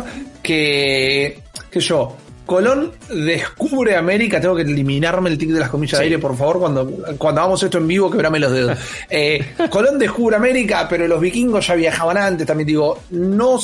que, 0.43 1.41
que 1.71 1.81
yo, 1.81 2.17
Colón 2.49 2.93
descubre 3.11 3.95
América. 3.95 4.41
Tengo 4.41 4.57
que 4.57 4.63
eliminarme 4.63 5.29
el 5.29 5.37
tic 5.37 5.51
de 5.51 5.61
las 5.61 5.69
comillas 5.69 5.99
de 5.99 6.05
aire, 6.07 6.19
por 6.19 6.35
favor. 6.35 6.59
Cuando, 6.59 6.91
cuando 7.19 7.43
hagamos 7.43 7.63
esto 7.63 7.77
en 7.77 7.87
vivo, 7.87 8.11
quebrame 8.11 8.39
los 8.39 8.51
dedos. 8.51 8.79
Eh, 9.11 9.55
Colón 9.71 9.99
descubre 9.99 10.37
América, 10.37 10.87
pero 10.89 11.07
los 11.07 11.21
vikingos 11.21 11.67
ya 11.67 11.75
viajaban 11.75 12.17
antes. 12.17 12.47
También 12.47 12.67
digo, 12.67 13.01
no, 13.11 13.59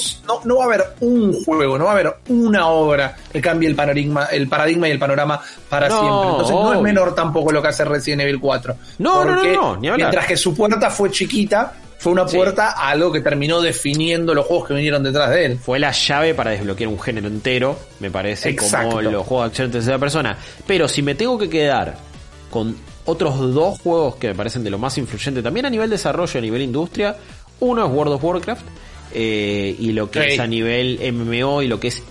no, 0.45 0.57
va 0.57 0.65
a 0.65 0.67
haber 0.67 0.85
un 1.01 1.33
juego, 1.45 1.79
no 1.79 1.85
va 1.85 1.93
a 1.93 1.95
haber 1.95 2.15
una 2.29 2.67
obra 2.69 3.17
que 3.33 3.41
cambie 3.41 3.71
el 3.71 3.75
paradigma, 3.75 4.27
el 4.27 4.49
paradigma 4.49 4.89
y 4.89 4.91
el 4.91 4.99
panorama 4.99 5.41
para 5.69 5.89
siempre. 5.89 6.29
Entonces 6.31 6.55
no 6.55 6.75
es 6.75 6.81
menor 6.83 7.15
tampoco 7.15 7.53
lo 7.53 7.63
que 7.63 7.69
hace 7.69 7.87
Resident 7.87 8.23
Evil 8.23 8.39
4. 8.39 8.77
No, 8.99 9.25
no, 9.25 9.43
no, 9.43 9.77
no, 9.77 9.97
Mientras 9.97 10.27
que 10.27 10.37
su 10.37 10.55
puerta 10.55 10.91
fue 10.91 11.11
chiquita, 11.11 11.73
fue 12.05 12.13
una 12.13 12.27
puerta 12.27 12.73
a 12.73 12.91
algo 12.91 13.11
que 13.11 13.23
terminó 13.23 13.63
definiendo 13.63 14.35
los 14.35 14.45
juegos 14.45 14.69
que 14.69 14.75
vinieron 14.75 15.03
detrás 15.03 15.31
de 15.31 15.47
él. 15.47 15.59
Fue 15.59 15.79
la 15.79 15.91
llave 15.91 16.35
para 16.35 16.51
desbloquear 16.51 16.89
un 16.89 17.01
género 17.01 17.29
entero, 17.29 17.79
me 17.99 18.11
parece, 18.11 18.55
como 18.55 19.01
los 19.01 19.27
juegos 19.27 19.47
de 19.47 19.49
acción 19.49 19.67
en 19.67 19.73
tercera 19.73 19.99
persona. 19.99 20.37
Pero 20.67 20.87
si 20.87 21.01
me 21.01 21.15
tengo 21.15 21.39
que 21.39 21.49
quedar 21.49 21.97
con 22.51 22.77
otros 23.07 23.55
dos 23.55 23.81
juegos 23.81 24.17
que 24.17 24.29
me 24.29 24.35
parecen 24.35 24.63
de 24.63 24.69
lo 24.69 24.79
más 24.79 24.99
influyente, 24.99 25.43
también 25.43 25.65
a 25.65 25.71
nivel 25.71 25.89
desarrollo, 25.89 26.39
a 26.39 26.43
nivel 26.43 26.61
industria, 26.61 27.17
uno 27.61 27.87
es 27.87 27.91
World 27.91 28.13
of 28.13 28.23
Warcraft, 28.23 28.67
eh, 29.15 29.75
y 29.79 29.93
lo 29.93 30.11
que 30.11 30.35
es 30.35 30.41
a 30.41 30.47
nivel 30.47 31.01
MMO 31.11 31.63
y 31.63 31.69
lo 31.69 31.81
que 31.81 31.89
es 31.89 32.03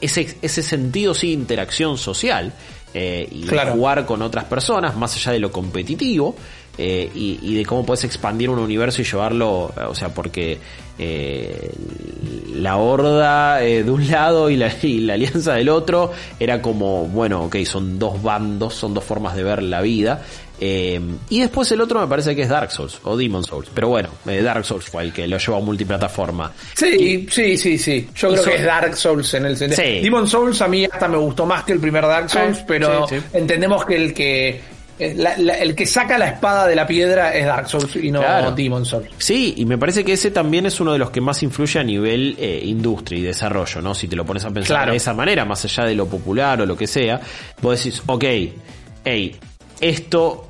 ese, 0.00 0.36
ese 0.42 0.62
sentido 0.62 1.12
sí 1.12 1.32
interacción 1.32 1.98
social 1.98 2.52
eh, 2.92 3.28
y 3.32 3.48
jugar 3.48 4.06
con 4.06 4.22
otras 4.22 4.44
personas 4.44 4.94
más 4.96 5.16
allá 5.16 5.32
de 5.32 5.40
lo 5.40 5.50
competitivo 5.50 6.36
eh, 6.76 7.08
y, 7.14 7.54
de 7.54 7.64
cómo 7.64 7.86
puedes 7.86 8.04
expandir 8.04 8.50
un 8.50 8.58
universo 8.58 9.00
y 9.00 9.04
llevarlo, 9.04 9.72
o 9.88 9.94
sea, 9.94 10.08
porque 10.08 10.58
eh, 10.98 11.70
la 12.54 12.76
horda 12.78 13.62
eh, 13.64 13.84
de 13.84 13.90
un 13.90 14.10
lado 14.10 14.50
y 14.50 14.56
la, 14.56 14.72
alianza 15.12 15.54
del 15.54 15.68
otro 15.68 16.12
era 16.40 16.60
como, 16.60 17.06
bueno, 17.06 17.44
ok, 17.44 17.58
son 17.64 17.98
dos 17.98 18.20
bandos, 18.20 18.74
son 18.74 18.92
dos 18.92 19.04
formas 19.04 19.36
de 19.36 19.44
ver 19.44 19.62
la 19.62 19.82
vida. 19.82 20.22
y 20.60 21.40
después 21.40 21.70
el 21.70 21.80
otro 21.80 22.00
me 22.00 22.08
parece 22.08 22.34
que 22.34 22.42
es 22.42 22.48
Dark 22.48 22.72
Souls 22.72 22.98
o 23.04 23.16
Demon 23.16 23.44
Souls, 23.44 23.68
pero 23.72 23.88
bueno, 23.88 24.08
Dark 24.24 24.64
Souls 24.64 24.84
fue 24.84 25.04
el 25.04 25.12
que 25.12 25.28
lo 25.28 25.38
llevó 25.38 25.58
a 25.58 25.60
multiplataforma. 25.60 26.50
Sí, 26.74 27.28
sí, 27.30 27.56
sí, 27.56 27.78
sí. 27.78 28.08
Yo 28.16 28.30
creo 28.30 28.44
que 28.44 28.54
es 28.56 28.64
Dark 28.64 28.96
Souls 28.96 29.32
en 29.34 29.46
el 29.46 29.56
sentido. 29.56 30.02
Demon 30.02 30.26
Souls 30.26 30.60
a 30.60 30.66
mí 30.66 30.86
hasta 30.86 31.06
me 31.06 31.18
gustó 31.18 31.46
más 31.46 31.62
que 31.62 31.72
el 31.72 31.78
primer 31.78 32.02
Dark 32.02 32.28
Souls, 32.30 32.64
pero 32.66 33.06
entendemos 33.32 33.84
que 33.84 33.94
el 33.94 34.12
que 34.12 34.73
eh, 34.98 35.16
el 35.60 35.74
que 35.74 35.86
saca 35.86 36.16
la 36.18 36.28
espada 36.28 36.66
de 36.66 36.76
la 36.76 36.86
piedra 36.86 37.34
es 37.34 37.46
Dark 37.46 37.68
Souls 37.68 37.96
y 37.96 38.10
no 38.10 38.20
Demon 38.52 38.84
Souls. 38.84 39.08
Sí, 39.18 39.54
y 39.56 39.64
me 39.64 39.76
parece 39.76 40.04
que 40.04 40.12
ese 40.12 40.30
también 40.30 40.66
es 40.66 40.80
uno 40.80 40.92
de 40.92 40.98
los 40.98 41.10
que 41.10 41.20
más 41.20 41.42
influye 41.42 41.80
a 41.80 41.84
nivel 41.84 42.36
eh, 42.38 42.60
industria 42.64 43.18
y 43.18 43.22
desarrollo, 43.22 43.80
¿no? 43.80 43.94
Si 43.94 44.06
te 44.06 44.14
lo 44.14 44.24
pones 44.24 44.44
a 44.44 44.50
pensar 44.50 44.90
de 44.90 44.96
esa 44.96 45.12
manera, 45.12 45.44
más 45.44 45.64
allá 45.64 45.84
de 45.84 45.94
lo 45.94 46.06
popular 46.06 46.60
o 46.60 46.66
lo 46.66 46.76
que 46.76 46.86
sea, 46.86 47.20
vos 47.60 47.82
decís, 47.82 48.02
ok, 48.06 48.24
hey, 49.04 49.36
esto 49.80 50.48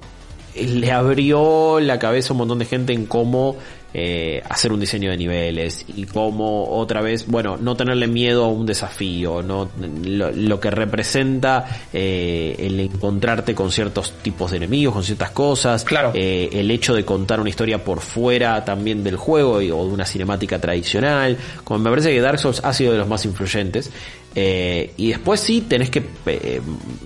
le 0.55 0.93
abrió 0.93 1.81
la 1.81 1.99
cabeza 1.99 2.29
a 2.29 2.33
un 2.33 2.39
montón 2.39 2.59
de 2.59 2.67
gente 2.67 2.93
en 2.93 3.07
cómo 3.07 3.57
eh, 3.97 4.43
hacer 4.49 4.73
un 4.73 4.81
diseño 4.81 5.13
de 5.13 5.17
niveles 5.17 5.85
y 5.95 6.05
cómo 6.07 6.69
otra 6.69 7.01
vez, 7.01 7.29
bueno, 7.29 7.57
no 7.57 7.77
tenerle 7.77 8.09
miedo 8.09 8.45
a 8.45 8.49
un 8.49 8.67
desafío, 8.67 9.41
no 9.41 9.71
lo, 9.79 10.59
que 10.59 10.69
representa 10.73 11.65
eh, 11.93 12.57
el 12.59 12.81
encontrarte 12.81 13.55
con 13.55 13.71
ciertos 13.71 14.15
tipos 14.21 14.51
de 14.51 14.57
enemigos, 14.57 14.95
con 14.95 15.05
ciertas 15.05 15.31
cosas, 15.31 15.85
claro. 15.85 16.11
Eh, 16.13 16.49
el 16.55 16.73
hecho 16.73 16.93
de 16.93 17.05
contar 17.05 17.39
una 17.39 17.51
historia 17.51 17.85
por 17.85 18.01
fuera 18.01 18.65
también 18.65 19.05
del 19.05 19.15
juego 19.15 19.53
o 19.53 19.59
de 19.61 19.71
una 19.71 20.05
cinemática 20.05 20.59
tradicional, 20.59 21.39
como 21.63 21.79
me 21.79 21.91
parece 21.91 22.11
que 22.11 22.21
Dark 22.21 22.41
Souls 22.41 22.63
ha 22.65 22.73
sido 22.73 22.91
de 22.91 22.99
los 22.99 23.07
más 23.07 23.25
influyentes. 23.25 23.93
y 24.35 25.09
después 25.09 25.39
sí 25.39 25.61
tenés 25.61 25.91
que 25.91 26.03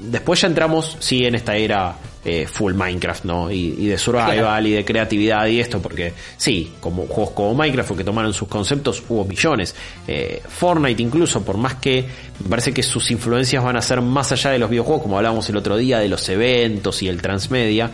después 0.04 0.40
ya 0.40 0.48
entramos 0.48 0.96
sí 1.00 1.26
en 1.26 1.34
esta 1.34 1.54
era 1.54 1.98
eh, 2.24 2.46
full 2.46 2.74
Minecraft, 2.74 3.24
¿no? 3.24 3.50
Y, 3.50 3.86
de 3.86 3.98
survival 3.98 4.66
y 4.66 4.72
de 4.72 4.84
creatividad 4.84 5.46
y 5.46 5.60
esto, 5.60 5.80
porque 5.80 6.12
sí, 6.36 6.72
como 6.80 7.06
juegos 7.06 7.32
como 7.32 7.54
Minecraft 7.54 7.96
que 7.96 8.04
tomaron 8.04 8.32
sus 8.32 8.48
conceptos, 8.48 9.02
hubo 9.08 9.24
millones. 9.24 9.74
Eh, 10.06 10.42
Fortnite 10.46 11.02
incluso, 11.02 11.44
por 11.44 11.56
más 11.56 11.76
que 11.76 12.04
me 12.40 12.50
parece 12.50 12.72
que 12.72 12.82
sus 12.82 13.10
influencias 13.10 13.62
van 13.62 13.76
a 13.76 13.82
ser 13.82 14.00
más 14.02 14.32
allá 14.32 14.50
de 14.50 14.58
los 14.58 14.68
videojuegos, 14.68 15.02
como 15.02 15.16
hablábamos 15.16 15.48
el 15.48 15.56
otro 15.56 15.76
día, 15.76 15.98
de 15.98 16.08
los 16.08 16.28
eventos 16.28 17.02
y 17.02 17.08
el 17.08 17.22
transmedia. 17.22 17.90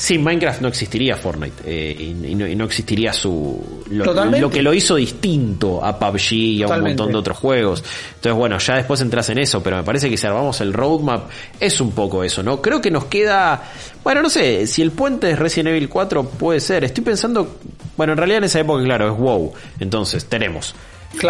Sin 0.00 0.24
Minecraft 0.24 0.62
no 0.62 0.68
existiría 0.68 1.14
Fortnite 1.14 1.62
eh, 1.66 1.94
y, 1.94 2.34
no, 2.34 2.64
existiría 2.64 3.12
su 3.12 3.84
lo, 3.90 4.48
que 4.48 4.62
lo 4.62 4.72
hizo 4.72 4.96
distinto 4.96 5.84
a 5.84 5.98
PUBG 5.98 6.32
y 6.32 6.62
a 6.62 6.68
un 6.68 6.80
montón 6.80 7.12
de 7.12 7.18
otros 7.18 7.36
juegos. 7.36 7.84
Entonces, 8.14 8.32
bueno, 8.32 8.56
ya 8.56 8.76
después 8.76 8.98
entras 9.02 9.28
en 9.28 9.40
eso, 9.40 9.62
pero 9.62 9.76
me 9.76 9.82
parece 9.82 10.08
que 10.08 10.16
si 10.16 10.26
armamos 10.26 10.58
el 10.62 10.72
roadmap 10.72 11.28
es 11.60 11.82
un 11.82 11.92
poco 11.92 12.24
eso, 12.24 12.42
¿no? 12.42 12.62
Creo 12.62 12.80
que 12.80 12.90
nos 12.90 13.04
queda, 13.04 13.62
bueno, 14.02 14.22
no 14.22 14.30
sé, 14.30 14.66
si 14.66 14.80
el 14.80 14.92
puente 14.92 15.32
es 15.32 15.38
Resident 15.38 15.68
Evil 15.68 15.90
4 15.90 16.24
puede 16.24 16.60
ser. 16.60 16.82
Estoy 16.82 17.04
pensando, 17.04 17.58
bueno, 17.98 18.14
en 18.14 18.16
realidad 18.16 18.38
en 18.38 18.44
esa 18.44 18.60
época, 18.60 18.82
claro, 18.82 19.12
es 19.12 19.18
WoW. 19.18 19.52
Entonces, 19.80 20.24
tenemos 20.24 20.74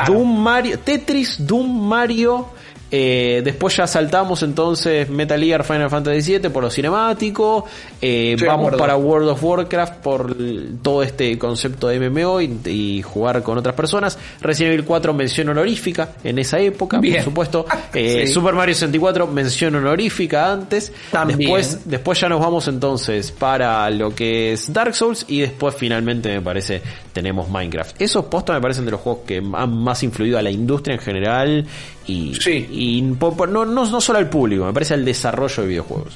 Doom 0.06 0.42
Mario, 0.42 0.78
Tetris, 0.78 1.44
Doom 1.44 1.88
Mario, 1.88 2.46
eh, 2.90 3.40
después 3.44 3.76
ya 3.76 3.86
saltamos 3.86 4.42
entonces 4.42 5.08
Metal 5.08 5.40
Gear 5.40 5.64
Final 5.64 5.90
Fantasy 5.90 6.38
VII 6.38 6.50
por 6.50 6.64
lo 6.64 6.70
cinemático. 6.70 7.64
Eh, 8.00 8.36
vamos 8.44 8.74
para 8.76 8.96
World 8.96 9.28
of 9.30 9.44
Warcraft 9.44 9.94
por 10.02 10.36
todo 10.82 11.02
este 11.02 11.38
concepto 11.38 11.88
de 11.88 12.10
MMO 12.10 12.40
y, 12.40 13.02
jugar 13.02 13.42
con 13.42 13.58
otras 13.58 13.74
personas. 13.74 14.18
Resident 14.40 14.74
Evil 14.74 14.84
4 14.84 15.14
mención 15.14 15.48
honorífica 15.48 16.10
en 16.24 16.38
esa 16.38 16.58
época, 16.58 17.00
por 17.00 17.22
supuesto. 17.22 17.66
Eh, 17.92 18.26
Super 18.28 18.54
Mario 18.54 18.74
64 18.74 19.26
mención 19.26 19.74
honorífica 19.74 20.52
antes. 20.52 20.92
Después, 21.26 21.80
después 21.84 22.20
ya 22.20 22.28
nos 22.28 22.40
vamos 22.40 22.68
entonces 22.68 23.32
para 23.32 23.90
lo 23.90 24.14
que 24.14 24.52
es 24.52 24.72
Dark 24.72 24.94
Souls 24.94 25.24
y 25.28 25.40
después 25.40 25.74
finalmente 25.74 26.28
me 26.28 26.40
parece 26.40 26.80
tenemos 27.12 27.48
Minecraft. 27.48 28.00
Esos 28.00 28.26
postos 28.26 28.54
me 28.54 28.60
parecen 28.60 28.84
de 28.84 28.92
los 28.92 29.00
juegos 29.00 29.22
que 29.26 29.38
han 29.38 29.76
más 29.82 30.02
influido 30.02 30.38
a 30.38 30.42
la 30.42 30.50
industria 30.50 30.94
en 30.94 31.00
general 31.00 31.66
y, 32.10 32.98
y 32.98 33.02
no, 33.02 33.64
no, 33.64 34.00
solo 34.00 34.18
al 34.18 34.28
público, 34.28 34.64
me 34.64 34.72
parece 34.72 34.94
al 34.94 35.04
desarrollo 35.04 35.62
de 35.62 35.68
videojuegos. 35.68 36.14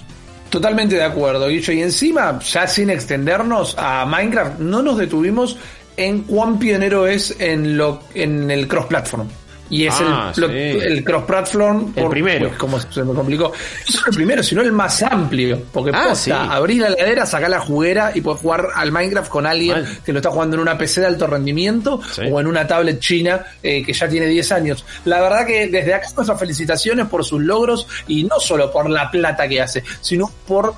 Totalmente 0.50 0.94
de 0.94 1.02
acuerdo, 1.02 1.48
Guillo. 1.48 1.72
Y 1.72 1.82
encima, 1.82 2.38
ya 2.40 2.66
sin 2.66 2.90
extendernos 2.90 3.74
a 3.76 4.06
Minecraft, 4.06 4.60
no 4.60 4.82
nos 4.82 4.98
detuvimos 4.98 5.56
en 5.96 6.22
cuán 6.22 6.58
pionero 6.58 7.06
es 7.06 7.34
en 7.38 7.76
lo 7.76 8.00
en 8.14 8.50
el 8.50 8.68
cross-platform. 8.68 9.28
Y 9.74 9.88
es 9.88 10.00
el, 10.00 10.06
ah, 10.06 10.32
el 10.36 11.02
cross-platform. 11.02 11.94
El 11.96 12.08
primero. 12.08 12.46
Pues, 12.46 12.58
como 12.60 12.78
se 12.78 13.02
me 13.02 13.12
complicó. 13.12 13.48
No 13.48 13.92
solo 13.92 14.06
el 14.06 14.14
primero, 14.14 14.40
sino 14.40 14.62
el 14.62 14.70
más 14.70 15.02
amplio. 15.02 15.60
Porque 15.72 15.90
ah, 15.92 16.06
posta, 16.10 16.44
abrir 16.54 16.80
la 16.80 16.88
heladera, 16.90 17.26
sacar 17.26 17.50
la 17.50 17.58
juguera 17.58 18.12
y 18.14 18.20
puedes 18.20 18.40
jugar 18.40 18.68
al 18.72 18.92
Minecraft 18.92 19.28
con 19.28 19.46
alguien 19.46 19.84
que 20.04 20.12
lo 20.12 20.20
está 20.20 20.30
jugando 20.30 20.54
en 20.54 20.62
una 20.62 20.78
PC 20.78 21.00
de 21.00 21.08
alto 21.08 21.26
rendimiento 21.26 22.00
o 22.30 22.40
en 22.40 22.46
una 22.46 22.68
tablet 22.68 23.00
china 23.00 23.44
eh, 23.60 23.82
que 23.82 23.92
ya 23.92 24.08
tiene 24.08 24.26
10 24.26 24.52
años. 24.52 24.84
La 25.06 25.20
verdad 25.20 25.44
que 25.44 25.66
desde 25.66 25.92
acá 25.92 26.06
nuestras 26.14 26.38
felicitaciones 26.38 27.08
por 27.08 27.24
sus 27.24 27.42
logros 27.42 27.88
y 28.06 28.22
no 28.22 28.38
solo 28.38 28.70
por 28.70 28.88
la 28.88 29.10
plata 29.10 29.48
que 29.48 29.60
hace, 29.60 29.82
sino 30.00 30.30
por 30.46 30.72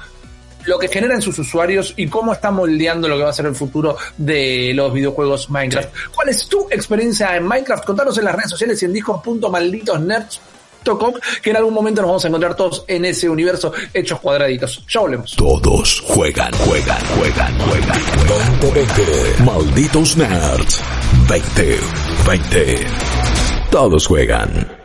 lo 0.66 0.78
que 0.78 0.88
generan 0.88 1.22
sus 1.22 1.38
usuarios 1.38 1.94
y 1.96 2.08
cómo 2.08 2.32
está 2.32 2.50
moldeando 2.50 3.08
lo 3.08 3.16
que 3.16 3.22
va 3.22 3.30
a 3.30 3.32
ser 3.32 3.46
el 3.46 3.54
futuro 3.54 3.96
de 4.16 4.72
los 4.74 4.92
videojuegos 4.92 5.48
Minecraft. 5.50 5.94
¿Cuál 6.14 6.28
es 6.28 6.46
tu 6.46 6.66
experiencia 6.70 7.36
en 7.36 7.46
Minecraft? 7.46 7.84
Contanos 7.84 8.18
en 8.18 8.24
las 8.24 8.34
redes 8.34 8.50
sociales 8.50 8.82
y 8.82 8.86
en 8.86 8.92
disco.malditosnerds.com 8.92 11.14
que 11.42 11.50
en 11.50 11.56
algún 11.56 11.74
momento 11.74 12.00
nos 12.00 12.10
vamos 12.10 12.24
a 12.24 12.28
encontrar 12.28 12.54
todos 12.54 12.84
en 12.86 13.04
ese 13.04 13.28
universo 13.28 13.72
hechos 13.92 14.20
cuadraditos. 14.20 14.84
Ya 14.88 15.00
volvemos. 15.00 15.34
Todos 15.34 16.00
juegan, 16.02 16.52
juegan, 16.52 17.04
juegan, 17.18 17.58
juegan. 17.58 18.00
2020. 18.60 19.42
Malditos 19.44 20.16
Nerds. 20.16 20.80
20, 21.28 21.78
20. 22.26 22.86
Todos 23.70 24.06
juegan. 24.06 24.75